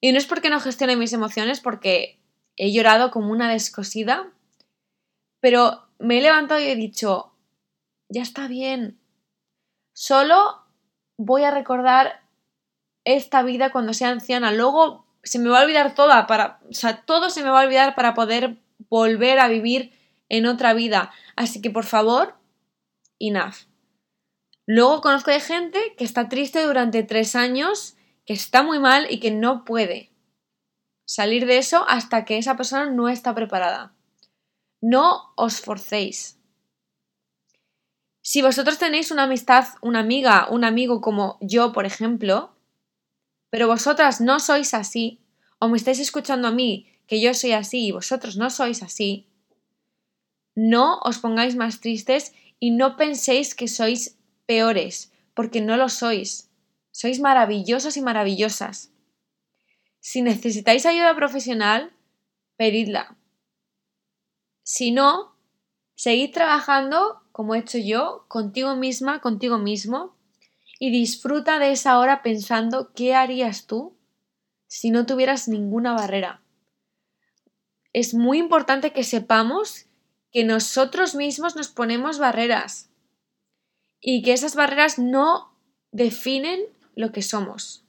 Y 0.00 0.12
no 0.12 0.18
es 0.18 0.26
porque 0.26 0.50
no 0.50 0.60
gestione 0.60 0.96
mis 0.96 1.12
emociones, 1.12 1.60
porque 1.60 2.20
he 2.56 2.72
llorado 2.72 3.10
como 3.10 3.30
una 3.30 3.50
descosida, 3.50 4.32
pero 5.40 5.86
me 5.98 6.18
he 6.18 6.22
levantado 6.22 6.60
y 6.60 6.64
he 6.64 6.76
dicho, 6.76 7.32
ya 8.08 8.22
está 8.22 8.48
bien, 8.48 8.98
solo 9.92 10.64
voy 11.16 11.44
a 11.44 11.50
recordar 11.50 12.22
esta 13.04 13.42
vida 13.42 13.70
cuando 13.70 13.94
sea 13.94 14.10
anciana, 14.10 14.52
luego 14.52 15.06
se 15.22 15.38
me 15.38 15.48
va 15.48 15.60
a 15.60 15.64
olvidar 15.64 15.94
toda 15.94 16.26
o 16.68 16.72
sea, 16.72 17.02
todo 17.04 17.30
se 17.30 17.42
me 17.42 17.50
va 17.50 17.60
a 17.60 17.64
olvidar 17.64 17.94
para 17.94 18.14
poder 18.14 18.58
volver 18.88 19.38
a 19.38 19.48
vivir 19.48 19.92
en 20.28 20.46
otra 20.46 20.74
vida. 20.74 21.12
Así 21.36 21.60
que 21.60 21.70
por 21.70 21.84
favor, 21.84 22.34
enough. 23.18 23.71
Luego 24.66 25.00
conozco 25.00 25.30
a 25.30 25.40
gente 25.40 25.94
que 25.96 26.04
está 26.04 26.28
triste 26.28 26.62
durante 26.62 27.02
tres 27.02 27.34
años, 27.34 27.96
que 28.24 28.32
está 28.32 28.62
muy 28.62 28.78
mal 28.78 29.06
y 29.10 29.18
que 29.18 29.30
no 29.30 29.64
puede 29.64 30.12
salir 31.04 31.46
de 31.46 31.58
eso 31.58 31.84
hasta 31.88 32.24
que 32.24 32.38
esa 32.38 32.56
persona 32.56 32.86
no 32.86 33.08
está 33.08 33.34
preparada. 33.34 33.94
No 34.80 35.32
os 35.36 35.60
forcéis. 35.60 36.38
Si 38.22 38.40
vosotros 38.40 38.78
tenéis 38.78 39.10
una 39.10 39.24
amistad, 39.24 39.66
una 39.82 39.98
amiga, 39.98 40.46
un 40.48 40.64
amigo 40.64 41.00
como 41.00 41.38
yo, 41.40 41.72
por 41.72 41.86
ejemplo, 41.86 42.54
pero 43.50 43.66
vosotras 43.66 44.20
no 44.20 44.38
sois 44.38 44.74
así, 44.74 45.20
o 45.58 45.68
me 45.68 45.76
estáis 45.76 45.98
escuchando 45.98 46.48
a 46.48 46.52
mí 46.52 46.88
que 47.06 47.20
yo 47.20 47.34
soy 47.34 47.52
así 47.52 47.86
y 47.86 47.92
vosotros 47.92 48.36
no 48.36 48.48
sois 48.48 48.82
así, 48.82 49.28
no 50.54 50.98
os 51.00 51.18
pongáis 51.18 51.56
más 51.56 51.80
tristes 51.80 52.32
y 52.60 52.70
no 52.70 52.96
penséis 52.96 53.54
que 53.54 53.68
sois 53.68 54.18
peores, 54.52 55.10
porque 55.32 55.62
no 55.62 55.78
lo 55.78 55.88
sois. 55.88 56.50
Sois 56.90 57.20
maravillosos 57.20 57.96
y 57.96 58.02
maravillosas. 58.02 58.92
Si 59.98 60.20
necesitáis 60.20 60.84
ayuda 60.84 61.16
profesional, 61.16 61.90
pedidla. 62.58 63.16
Si 64.62 64.90
no, 64.90 65.34
seguid 65.94 66.32
trabajando, 66.34 67.22
como 67.32 67.54
he 67.54 67.60
hecho 67.60 67.78
yo, 67.78 68.26
contigo 68.28 68.76
misma, 68.76 69.22
contigo 69.22 69.56
mismo, 69.56 70.14
y 70.78 70.90
disfruta 70.90 71.58
de 71.58 71.72
esa 71.72 71.98
hora 71.98 72.22
pensando 72.22 72.92
qué 72.92 73.14
harías 73.14 73.66
tú 73.66 73.96
si 74.66 74.90
no 74.90 75.06
tuvieras 75.06 75.48
ninguna 75.48 75.94
barrera. 75.94 76.42
Es 77.94 78.12
muy 78.12 78.36
importante 78.36 78.92
que 78.92 79.02
sepamos 79.02 79.86
que 80.30 80.44
nosotros 80.44 81.14
mismos 81.14 81.56
nos 81.56 81.68
ponemos 81.68 82.18
barreras 82.18 82.91
y 84.02 84.22
que 84.22 84.32
esas 84.32 84.56
barreras 84.56 84.98
no 84.98 85.56
definen 85.92 86.60
lo 86.96 87.12
que 87.12 87.22
somos. 87.22 87.86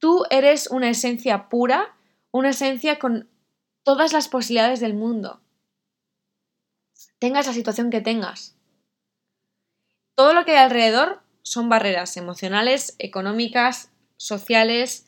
Tú 0.00 0.24
eres 0.30 0.68
una 0.70 0.90
esencia 0.90 1.48
pura, 1.48 1.96
una 2.32 2.50
esencia 2.50 2.98
con 2.98 3.28
todas 3.84 4.12
las 4.12 4.28
posibilidades 4.28 4.80
del 4.80 4.94
mundo. 4.94 5.42
tengas 7.18 7.46
la 7.46 7.54
situación 7.54 7.90
que 7.90 8.02
tengas. 8.02 8.58
Todo 10.16 10.34
lo 10.34 10.44
que 10.44 10.52
hay 10.52 10.64
alrededor 10.64 11.22
son 11.42 11.68
barreras 11.68 12.16
emocionales, 12.16 12.94
económicas, 12.98 13.90
sociales, 14.18 15.06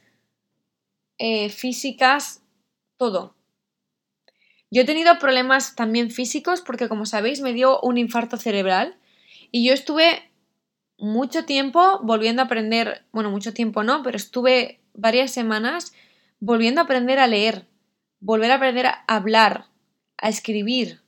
eh, 1.18 1.48
físicas, 1.50 2.42
todo. 2.96 3.37
Yo 4.70 4.82
he 4.82 4.84
tenido 4.84 5.18
problemas 5.18 5.74
también 5.74 6.10
físicos 6.10 6.60
porque, 6.60 6.88
como 6.88 7.06
sabéis, 7.06 7.40
me 7.40 7.52
dio 7.52 7.80
un 7.80 7.98
infarto 7.98 8.36
cerebral 8.36 8.96
y 9.50 9.66
yo 9.66 9.72
estuve 9.72 10.30
mucho 10.98 11.44
tiempo 11.44 12.00
volviendo 12.02 12.42
a 12.42 12.46
aprender, 12.46 13.04
bueno, 13.12 13.30
mucho 13.30 13.54
tiempo 13.54 13.82
no, 13.82 14.02
pero 14.02 14.16
estuve 14.16 14.80
varias 14.94 15.30
semanas 15.30 15.94
volviendo 16.40 16.80
a 16.80 16.84
aprender 16.84 17.18
a 17.18 17.26
leer, 17.26 17.66
volver 18.20 18.50
a 18.50 18.56
aprender 18.56 18.86
a 18.86 19.04
hablar, 19.06 19.66
a 20.18 20.28
escribir. 20.28 21.00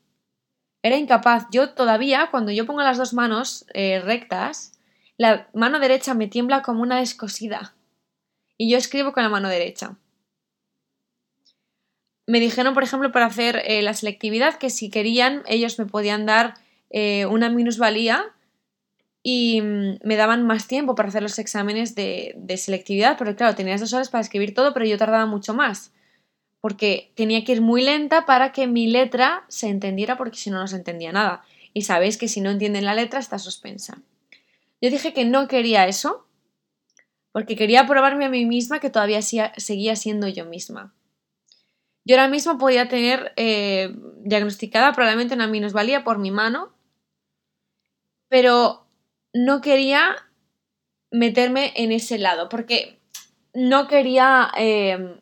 Era 0.82 0.96
incapaz. 0.96 1.46
Yo 1.50 1.70
todavía, 1.70 2.28
cuando 2.30 2.52
yo 2.52 2.64
pongo 2.64 2.82
las 2.82 2.96
dos 2.96 3.12
manos 3.12 3.66
eh, 3.74 4.00
rectas, 4.00 4.72
la 5.18 5.48
mano 5.52 5.78
derecha 5.78 6.14
me 6.14 6.28
tiembla 6.28 6.62
como 6.62 6.82
una 6.82 7.00
descosida. 7.00 7.74
Y 8.56 8.70
yo 8.70 8.78
escribo 8.78 9.12
con 9.12 9.22
la 9.22 9.28
mano 9.28 9.48
derecha. 9.48 9.98
Me 12.30 12.38
dijeron, 12.38 12.74
por 12.74 12.84
ejemplo, 12.84 13.10
para 13.10 13.26
hacer 13.26 13.60
eh, 13.66 13.82
la 13.82 13.92
selectividad, 13.92 14.56
que 14.56 14.70
si 14.70 14.88
querían, 14.88 15.42
ellos 15.48 15.80
me 15.80 15.86
podían 15.86 16.26
dar 16.26 16.54
eh, 16.90 17.26
una 17.26 17.50
minusvalía 17.50 18.24
y 19.20 19.60
mm, 19.60 19.98
me 20.04 20.14
daban 20.14 20.46
más 20.46 20.68
tiempo 20.68 20.94
para 20.94 21.08
hacer 21.08 21.24
los 21.24 21.40
exámenes 21.40 21.96
de, 21.96 22.34
de, 22.36 22.56
selectividad, 22.56 23.18
porque 23.18 23.34
claro, 23.34 23.56
tenías 23.56 23.80
dos 23.80 23.92
horas 23.94 24.10
para 24.10 24.22
escribir 24.22 24.54
todo, 24.54 24.72
pero 24.72 24.86
yo 24.86 24.96
tardaba 24.96 25.26
mucho 25.26 25.54
más, 25.54 25.92
porque 26.60 27.10
tenía 27.16 27.42
que 27.42 27.50
ir 27.50 27.62
muy 27.62 27.82
lenta 27.82 28.26
para 28.26 28.52
que 28.52 28.68
mi 28.68 28.86
letra 28.86 29.44
se 29.48 29.66
entendiera, 29.66 30.16
porque 30.16 30.38
si 30.38 30.50
no, 30.50 30.60
no 30.60 30.68
se 30.68 30.76
entendía 30.76 31.10
nada. 31.10 31.42
Y 31.74 31.82
sabéis 31.82 32.16
que 32.16 32.28
si 32.28 32.40
no 32.40 32.50
entienden 32.50 32.84
la 32.84 32.94
letra 32.94 33.18
está 33.18 33.40
suspensa. 33.40 34.02
Yo 34.80 34.88
dije 34.88 35.12
que 35.12 35.24
no 35.24 35.48
quería 35.48 35.88
eso, 35.88 36.28
porque 37.32 37.56
quería 37.56 37.88
probarme 37.88 38.26
a 38.26 38.28
mí 38.28 38.46
misma 38.46 38.78
que 38.78 38.88
todavía 38.88 39.20
seguía 39.20 39.96
siendo 39.96 40.28
yo 40.28 40.44
misma. 40.44 40.94
Yo 42.10 42.16
ahora 42.16 42.28
mismo 42.28 42.58
podía 42.58 42.88
tener 42.88 43.32
eh, 43.36 43.94
diagnosticada 44.24 44.92
probablemente 44.94 45.36
una 45.36 45.46
minusvalía 45.46 46.02
por 46.02 46.18
mi 46.18 46.32
mano, 46.32 46.74
pero 48.28 48.84
no 49.32 49.60
quería 49.60 50.16
meterme 51.12 51.72
en 51.76 51.92
ese 51.92 52.18
lado, 52.18 52.48
porque 52.48 52.98
no 53.54 53.86
quería... 53.86 54.50
Eh, 54.56 55.20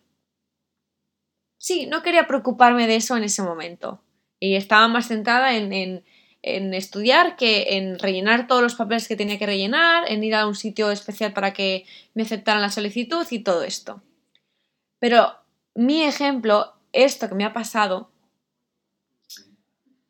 sí, 1.59 1.85
no 1.85 2.02
quería 2.02 2.26
preocuparme 2.26 2.87
de 2.87 2.97
eso 2.97 3.18
en 3.18 3.25
ese 3.25 3.42
momento. 3.42 4.02
Y 4.40 4.54
estaba 4.54 4.88
más 4.88 5.09
centrada 5.09 5.57
en, 5.57 5.75
en, 5.75 6.04
en, 6.40 6.73
estudiar 6.73 7.37
que 7.37 7.76
en 7.76 7.99
rellenar 7.99 8.47
todos 8.47 8.62
los 8.62 8.76
papeles 8.76 9.09
que 9.09 9.16
tenía 9.16 9.38
que 9.38 9.45
rellenar, 9.45 10.11
en 10.11 10.25
ir 10.25 10.35
a 10.35 10.47
un 10.47 10.54
sitio 10.54 10.90
especial 10.90 11.35
para 11.35 11.52
que 11.52 11.85
me 12.14 12.23
aceptaran 12.23 12.62
la 12.62 12.71
solicitud 12.71 13.26
y 13.30 13.40
todo 13.40 13.62
esto. 13.62 14.02
Pero 14.99 15.35
mi 15.75 16.02
ejemplo, 16.02 16.78
esto 16.92 17.28
que 17.28 17.35
me 17.35 17.45
ha 17.45 17.52
pasado, 17.52 18.11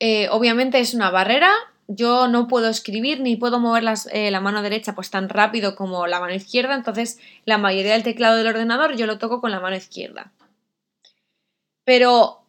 eh, 0.00 0.28
obviamente 0.30 0.78
es 0.80 0.94
una 0.94 1.10
barrera 1.10 1.50
yo 1.88 2.28
no 2.28 2.48
puedo 2.48 2.68
escribir 2.68 3.20
ni 3.20 3.36
puedo 3.36 3.58
mover 3.58 3.82
eh, 4.12 4.30
la 4.30 4.40
mano 4.40 4.60
derecha 4.60 4.94
pues 4.94 5.10
tan 5.10 5.30
rápido 5.30 5.74
como 5.74 6.06
la 6.06 6.20
mano 6.20 6.34
izquierda, 6.34 6.74
entonces 6.74 7.18
la 7.46 7.56
mayoría 7.56 7.94
del 7.94 8.02
teclado 8.02 8.36
del 8.36 8.46
ordenador 8.46 8.94
yo 8.94 9.06
lo 9.06 9.18
toco 9.18 9.40
con 9.40 9.50
la 9.50 9.60
mano 9.60 9.74
izquierda. 9.74 10.30
Pero 11.84 12.44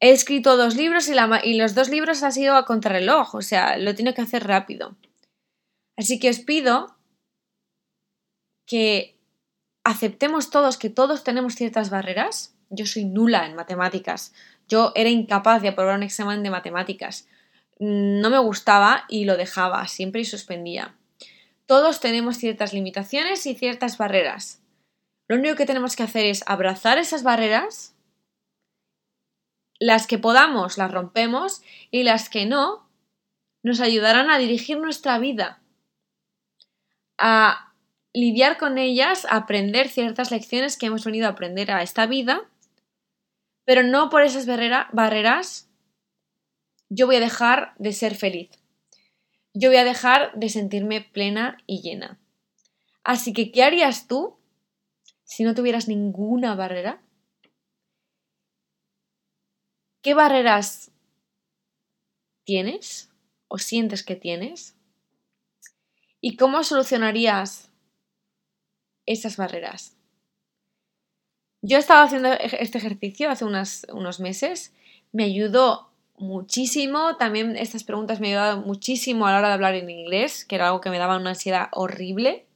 he 0.00 0.10
escrito 0.10 0.56
dos 0.56 0.74
libros 0.74 1.08
y, 1.08 1.54
los 1.54 1.74
dos 1.76 1.88
libros 1.88 2.24
han 2.24 2.32
sido 2.32 2.56
a 2.56 2.64
contrarreloj, 2.64 3.36
o 3.36 3.42
sea, 3.42 3.78
lo 3.78 3.94
tengo 3.94 4.12
que 4.12 4.22
hacer 4.22 4.44
rápido. 4.44 4.96
Así 5.96 6.18
que 6.18 6.28
os 6.28 6.40
pido 6.40 6.96
que 8.66 9.16
aceptemos 9.84 10.50
todos 10.50 10.78
que 10.78 10.90
todos 10.90 11.22
tenemos 11.22 11.54
ciertas 11.54 11.90
barreras. 11.90 12.56
Yo 12.70 12.86
soy 12.86 13.04
nula 13.04 13.46
en 13.46 13.54
matemáticas. 13.54 14.32
Yo 14.68 14.92
era 14.94 15.10
incapaz 15.10 15.60
de 15.60 15.68
aprobar 15.68 15.96
un 15.96 16.02
examen 16.02 16.42
de 16.42 16.50
matemáticas 16.50 17.26
no 17.80 18.28
me 18.28 18.38
gustaba 18.38 19.06
y 19.08 19.24
lo 19.24 19.38
dejaba 19.38 19.88
siempre 19.88 20.20
y 20.20 20.26
suspendía. 20.26 20.94
Todos 21.64 22.00
tenemos 22.00 22.36
ciertas 22.36 22.74
limitaciones 22.74 23.46
y 23.46 23.54
ciertas 23.54 23.96
barreras. 23.96 24.62
Lo 25.28 25.36
único 25.36 25.56
que 25.56 25.64
tenemos 25.64 25.96
que 25.96 26.02
hacer 26.02 26.26
es 26.26 26.44
abrazar 26.46 26.98
esas 26.98 27.22
barreras, 27.22 27.94
las 29.78 30.06
que 30.06 30.18
podamos 30.18 30.76
las 30.76 30.90
rompemos 30.90 31.62
y 31.90 32.02
las 32.02 32.28
que 32.28 32.44
no 32.44 32.86
nos 33.62 33.80
ayudarán 33.80 34.30
a 34.30 34.36
dirigir 34.36 34.78
nuestra 34.78 35.18
vida, 35.18 35.62
a 37.16 37.72
lidiar 38.12 38.58
con 38.58 38.76
ellas, 38.76 39.24
a 39.24 39.36
aprender 39.36 39.88
ciertas 39.88 40.30
lecciones 40.30 40.76
que 40.76 40.86
hemos 40.86 41.04
venido 41.04 41.28
a 41.28 41.30
aprender 41.30 41.70
a 41.70 41.82
esta 41.82 42.04
vida, 42.04 42.49
pero 43.64 43.82
no 43.82 44.10
por 44.10 44.22
esas 44.22 44.46
barreras 44.46 45.70
yo 46.88 47.06
voy 47.06 47.16
a 47.16 47.20
dejar 47.20 47.74
de 47.78 47.92
ser 47.92 48.16
feliz. 48.16 48.50
Yo 49.54 49.68
voy 49.68 49.78
a 49.78 49.84
dejar 49.84 50.32
de 50.34 50.48
sentirme 50.48 51.00
plena 51.00 51.58
y 51.66 51.82
llena. 51.82 52.20
Así 53.04 53.32
que, 53.32 53.52
¿qué 53.52 53.62
harías 53.62 54.06
tú 54.06 54.36
si 55.24 55.44
no 55.44 55.54
tuvieras 55.54 55.88
ninguna 55.88 56.54
barrera? 56.54 57.02
¿Qué 60.02 60.14
barreras 60.14 60.90
tienes 62.44 63.10
o 63.48 63.58
sientes 63.58 64.02
que 64.02 64.16
tienes? 64.16 64.76
¿Y 66.20 66.36
cómo 66.36 66.62
solucionarías 66.64 67.70
esas 69.06 69.36
barreras? 69.36 69.99
Yo 71.62 71.78
estaba 71.78 72.02
haciendo 72.02 72.32
este 72.32 72.78
ejercicio 72.78 73.30
hace 73.30 73.44
unos 73.44 74.20
meses, 74.20 74.72
me 75.12 75.24
ayudó 75.24 75.90
muchísimo. 76.20 77.16
También 77.16 77.56
estas 77.56 77.84
preguntas 77.84 78.20
me 78.20 78.28
ayudaron 78.28 78.64
muchísimo 78.64 79.26
a 79.26 79.32
la 79.32 79.38
hora 79.38 79.48
de 79.48 79.54
hablar 79.54 79.74
en 79.74 79.90
inglés, 79.90 80.44
que 80.44 80.54
era 80.54 80.68
algo 80.68 80.80
que 80.80 80.90
me 80.90 80.98
daba 80.98 81.16
una 81.16 81.30
ansiedad 81.30 81.68
horrible. 81.72 82.46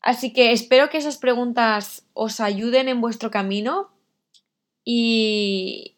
Así 0.00 0.32
que 0.32 0.52
espero 0.52 0.90
que 0.90 0.98
esas 0.98 1.18
preguntas 1.18 2.06
os 2.14 2.40
ayuden 2.40 2.88
en 2.88 3.00
vuestro 3.00 3.30
camino 3.30 3.90
y 4.84 5.96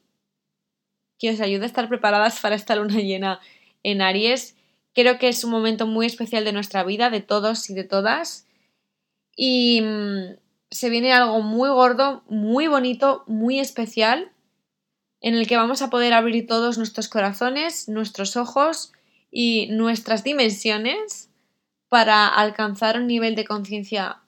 que 1.18 1.31
os 1.31 1.40
ayude 1.40 1.64
a 1.64 1.66
estar 1.66 1.88
preparadas 1.88 2.40
para 2.40 2.57
esta 2.57 2.76
luna 2.76 2.96
llena 2.96 3.40
en 3.83 4.03
Aries. 4.03 4.57
Creo 4.94 5.18
que 5.18 5.29
es 5.29 5.44
un 5.44 5.50
momento 5.50 5.87
muy 5.87 6.07
especial 6.07 6.44
de 6.44 6.53
nuestra 6.53 6.83
vida, 6.83 7.11
de 7.11 7.20
todos 7.20 7.70
y 7.70 7.74
de 7.74 7.85
todas. 7.85 8.46
Y 9.37 9.81
mm, 9.83 10.37
se 10.71 10.91
viene 10.91 11.13
algo 11.13 11.43
muy 11.43 11.69
gordo, 11.69 12.23
muy 12.29 12.69
bonito, 12.69 13.25
muy 13.27 13.59
especial 13.59 14.33
en 15.21 15.35
el 15.35 15.47
que 15.47 15.57
vamos 15.57 15.83
a 15.83 15.91
poder 15.91 16.13
abrir 16.13 16.47
todos 16.47 16.79
nuestros 16.79 17.09
corazones, 17.09 17.89
nuestros 17.89 18.37
ojos 18.37 18.93
y 19.31 19.69
nuestras 19.71 20.25
dimensiones 20.25 21.29
para 21.89 22.29
alcanzar 22.29 22.99
un 22.99 23.07
nivel 23.07 23.35
de 23.35 23.45
conciencia 23.45 24.21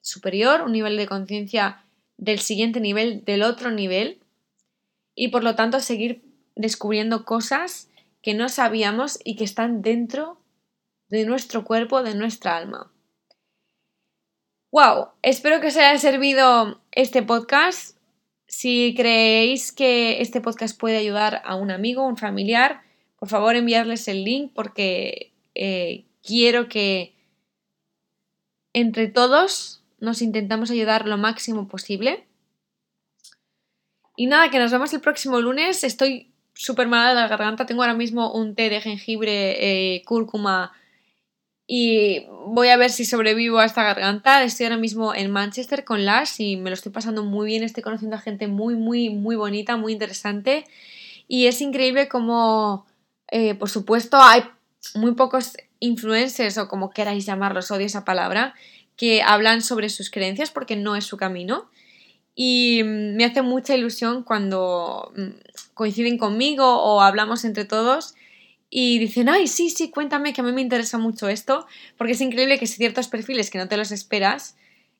superior, 0.00 0.62
un 0.62 0.72
nivel 0.72 0.96
de 0.96 1.06
conciencia 1.06 1.84
del 2.16 2.38
siguiente 2.38 2.80
nivel, 2.80 3.24
del 3.24 3.42
otro 3.42 3.70
nivel, 3.70 4.20
y 5.14 5.28
por 5.28 5.42
lo 5.42 5.54
tanto 5.54 5.80
seguir 5.80 6.22
descubriendo 6.54 7.24
cosas 7.24 7.90
que 8.22 8.34
no 8.34 8.48
sabíamos 8.48 9.18
y 9.24 9.36
que 9.36 9.44
están 9.44 9.82
dentro 9.82 10.38
de 11.08 11.26
nuestro 11.26 11.64
cuerpo, 11.64 12.02
de 12.02 12.14
nuestra 12.14 12.56
alma. 12.56 12.91
¡Wow! 14.72 15.08
Espero 15.20 15.60
que 15.60 15.66
os 15.66 15.76
haya 15.76 15.98
servido 15.98 16.80
este 16.92 17.22
podcast. 17.22 17.98
Si 18.46 18.94
creéis 18.96 19.70
que 19.70 20.22
este 20.22 20.40
podcast 20.40 20.80
puede 20.80 20.96
ayudar 20.96 21.42
a 21.44 21.56
un 21.56 21.70
amigo, 21.70 22.06
un 22.06 22.16
familiar, 22.16 22.80
por 23.18 23.28
favor 23.28 23.54
enviarles 23.54 24.08
el 24.08 24.24
link 24.24 24.50
porque 24.54 25.34
eh, 25.54 26.06
quiero 26.22 26.70
que 26.70 27.14
entre 28.72 29.08
todos 29.08 29.84
nos 30.00 30.22
intentamos 30.22 30.70
ayudar 30.70 31.06
lo 31.06 31.18
máximo 31.18 31.68
posible. 31.68 32.26
Y 34.16 34.24
nada, 34.24 34.48
que 34.48 34.58
nos 34.58 34.72
vemos 34.72 34.94
el 34.94 35.02
próximo 35.02 35.38
lunes. 35.38 35.84
Estoy 35.84 36.32
súper 36.54 36.88
mala 36.88 37.10
de 37.10 37.16
la 37.16 37.28
garganta. 37.28 37.66
Tengo 37.66 37.82
ahora 37.82 37.94
mismo 37.94 38.32
un 38.32 38.54
té 38.54 38.70
de 38.70 38.80
jengibre, 38.80 39.96
eh, 39.96 40.02
cúrcuma 40.06 40.72
y 41.66 42.26
voy 42.46 42.68
a 42.68 42.76
ver 42.76 42.90
si 42.90 43.04
sobrevivo 43.04 43.58
a 43.58 43.64
esta 43.64 43.82
garganta. 43.82 44.42
Estoy 44.42 44.66
ahora 44.66 44.76
mismo 44.76 45.14
en 45.14 45.30
Manchester 45.30 45.84
con 45.84 46.04
Lash 46.04 46.40
y 46.40 46.56
me 46.56 46.70
lo 46.70 46.74
estoy 46.74 46.92
pasando 46.92 47.24
muy 47.24 47.46
bien. 47.46 47.62
Estoy 47.62 47.82
conociendo 47.82 48.16
a 48.16 48.20
gente 48.20 48.48
muy, 48.48 48.74
muy, 48.74 49.10
muy 49.10 49.36
bonita, 49.36 49.76
muy 49.76 49.92
interesante. 49.92 50.64
Y 51.28 51.46
es 51.46 51.60
increíble 51.60 52.08
como, 52.08 52.86
eh, 53.28 53.54
por 53.54 53.70
supuesto, 53.70 54.18
hay 54.20 54.42
muy 54.94 55.12
pocos 55.14 55.52
influencers 55.78 56.58
o 56.58 56.68
como 56.68 56.90
queráis 56.90 57.26
llamarlos, 57.26 57.70
odio 57.70 57.86
esa 57.86 58.04
palabra, 58.04 58.54
que 58.96 59.22
hablan 59.22 59.62
sobre 59.62 59.88
sus 59.88 60.10
creencias 60.10 60.50
porque 60.50 60.76
no 60.76 60.96
es 60.96 61.04
su 61.04 61.16
camino. 61.16 61.70
y 62.34 62.82
mm, 62.82 63.16
me 63.16 63.24
hace 63.24 63.42
mucha 63.42 63.74
ilusión 63.76 64.22
cuando 64.24 65.12
mm, 65.16 65.74
coinciden 65.74 66.18
conmigo 66.18 66.64
o 66.82 67.02
hablamos 67.02 67.44
entre 67.44 67.64
todos 67.64 68.14
y 68.74 68.98
dicen, 68.98 69.28
ay, 69.28 69.48
sí, 69.48 69.68
sí, 69.68 69.90
cuéntame 69.90 70.32
que 70.32 70.40
a 70.40 70.44
mí 70.44 70.50
me 70.50 70.62
interesa 70.62 70.96
mucho 70.96 71.28
esto, 71.28 71.66
porque 71.98 72.14
es 72.14 72.20
increíble 72.22 72.58
que 72.58 72.66
ciertos 72.66 73.06
perfiles 73.06 73.50
que 73.50 73.58
no 73.58 73.68
te 73.68 73.76
los 73.76 73.92
esperas, 73.92 74.56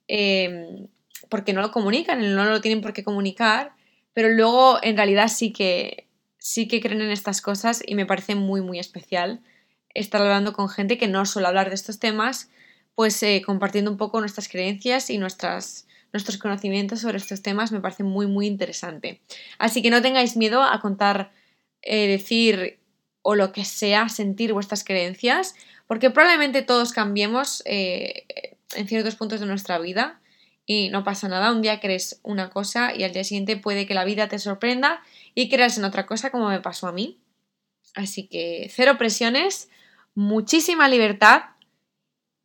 em, 0.09 0.89
porque 1.31 1.55
no 1.55 1.63
lo 1.63 1.73
comunican, 1.73 2.35
no 2.35 2.45
lo 2.45 2.61
tienen 2.61 2.83
por 2.83 2.93
qué 2.93 3.03
comunicar, 3.03 3.73
pero 4.13 4.29
luego 4.29 4.79
en 4.83 4.99
realidad 4.99 5.29
sí 5.29 5.55
que, 5.55 6.07
sí 6.37 6.69
que 6.69 6.83
creen 6.83 7.01
en 7.01 7.11
estas 7.11 7.41
cosas 7.41 7.83
y 7.87 7.95
me 7.95 8.05
parece 8.05 8.35
muy, 8.35 8.61
muy 8.61 8.79
especial 8.79 9.41
estar 9.95 10.21
hablando 10.21 10.53
con 10.53 10.69
gente 10.69 10.99
que 10.99 11.09
no 11.09 11.25
suele 11.25 11.49
hablar 11.49 11.71
de 11.71 11.75
estos 11.77 11.99
temas, 11.99 12.51
pues 12.95 13.23
eh, 13.23 13.43
compartiendo 13.45 13.91
un 13.91 13.97
poco 13.97 14.21
nuestras 14.21 14.51
creencias 14.51 15.09
y 15.09 15.17
nuestras, 15.17 15.87
nuestros 16.13 16.37
conocimientos 16.37 17.01
sobre 17.01 17.17
estos 17.17 17.41
temas 17.41 17.73
me 17.73 17.81
parece 17.81 18.05
muy, 18.05 18.27
muy 18.27 18.47
interesante. 18.47 19.23
Así 19.59 19.81
que 19.81 19.89
no 19.89 20.03
tengáis 20.03 20.37
miedo 20.37 20.63
a 20.63 20.79
contar, 20.83 21.33
eh, 21.81 22.07
decir 22.07 22.82
o 23.23 23.35
lo 23.35 23.53
que 23.53 23.65
sea, 23.65 24.09
sentir 24.09 24.53
vuestras 24.53 24.85
creencias, 24.85 25.55
porque 25.87 26.11
probablemente 26.11 26.63
todos 26.63 26.93
cambiemos 26.93 27.63
eh, 27.67 28.27
en 28.75 28.89
ciertos 28.89 29.17
puntos 29.17 29.41
de 29.41 29.47
nuestra 29.47 29.79
vida 29.79 30.21
y 30.67 30.91
no 30.91 31.05
pasa 31.05 31.29
nada. 31.29 31.53
Un 31.53 31.63
día 31.63 31.81
crees 31.81 32.21
una 32.23 32.51
cosa 32.51 32.95
y 32.95 33.05
al 33.05 33.13
día 33.13 33.25
siguiente 33.25 33.57
puede 33.57 33.87
que 33.87 33.95
la 33.95 34.05
vida 34.05 34.29
te 34.29 34.39
sorprenda 34.39 35.03
y 35.35 35.49
creas 35.49 35.79
en 35.79 35.85
otra 35.85 36.07
cosa 36.07 36.31
como 36.31 36.49
me 36.49 36.61
pasó 36.61 36.89
a 36.89 36.93
mí. 36.93 37.19
Así 37.95 38.27
que 38.27 38.71
cero 38.75 38.97
presiones, 38.99 39.69
muchísima 40.15 40.89
libertad 40.89 41.43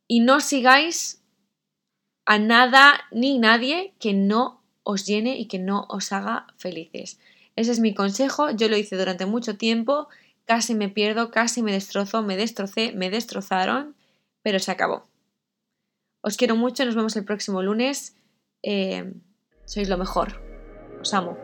y 0.06 0.20
no 0.20 0.40
sigáis 0.40 1.22
a 2.26 2.38
nada 2.38 3.00
ni 3.10 3.38
nadie 3.38 3.94
que 3.98 4.12
no 4.12 4.62
os 4.82 5.06
llene 5.06 5.38
y 5.38 5.46
que 5.46 5.58
no 5.58 5.86
os 5.88 6.12
haga 6.12 6.46
felices. 6.56 7.18
Ese 7.56 7.72
es 7.72 7.80
mi 7.80 7.94
consejo, 7.94 8.50
yo 8.50 8.68
lo 8.68 8.76
hice 8.76 8.96
durante 8.96 9.26
mucho 9.26 9.56
tiempo, 9.56 10.08
casi 10.48 10.74
me 10.74 10.88
pierdo, 10.88 11.30
casi 11.30 11.62
me 11.62 11.72
destrozo, 11.72 12.22
me 12.22 12.36
destrocé, 12.36 12.92
me 12.92 13.10
destrozaron, 13.10 13.94
pero 14.42 14.58
se 14.58 14.72
acabó. 14.72 15.06
Os 16.22 16.38
quiero 16.38 16.56
mucho, 16.56 16.84
nos 16.86 16.96
vemos 16.96 17.14
el 17.16 17.24
próximo 17.26 17.62
lunes. 17.62 18.16
Eh, 18.62 19.12
sois 19.66 19.90
lo 19.90 19.98
mejor. 19.98 20.40
Os 21.00 21.12
amo. 21.12 21.36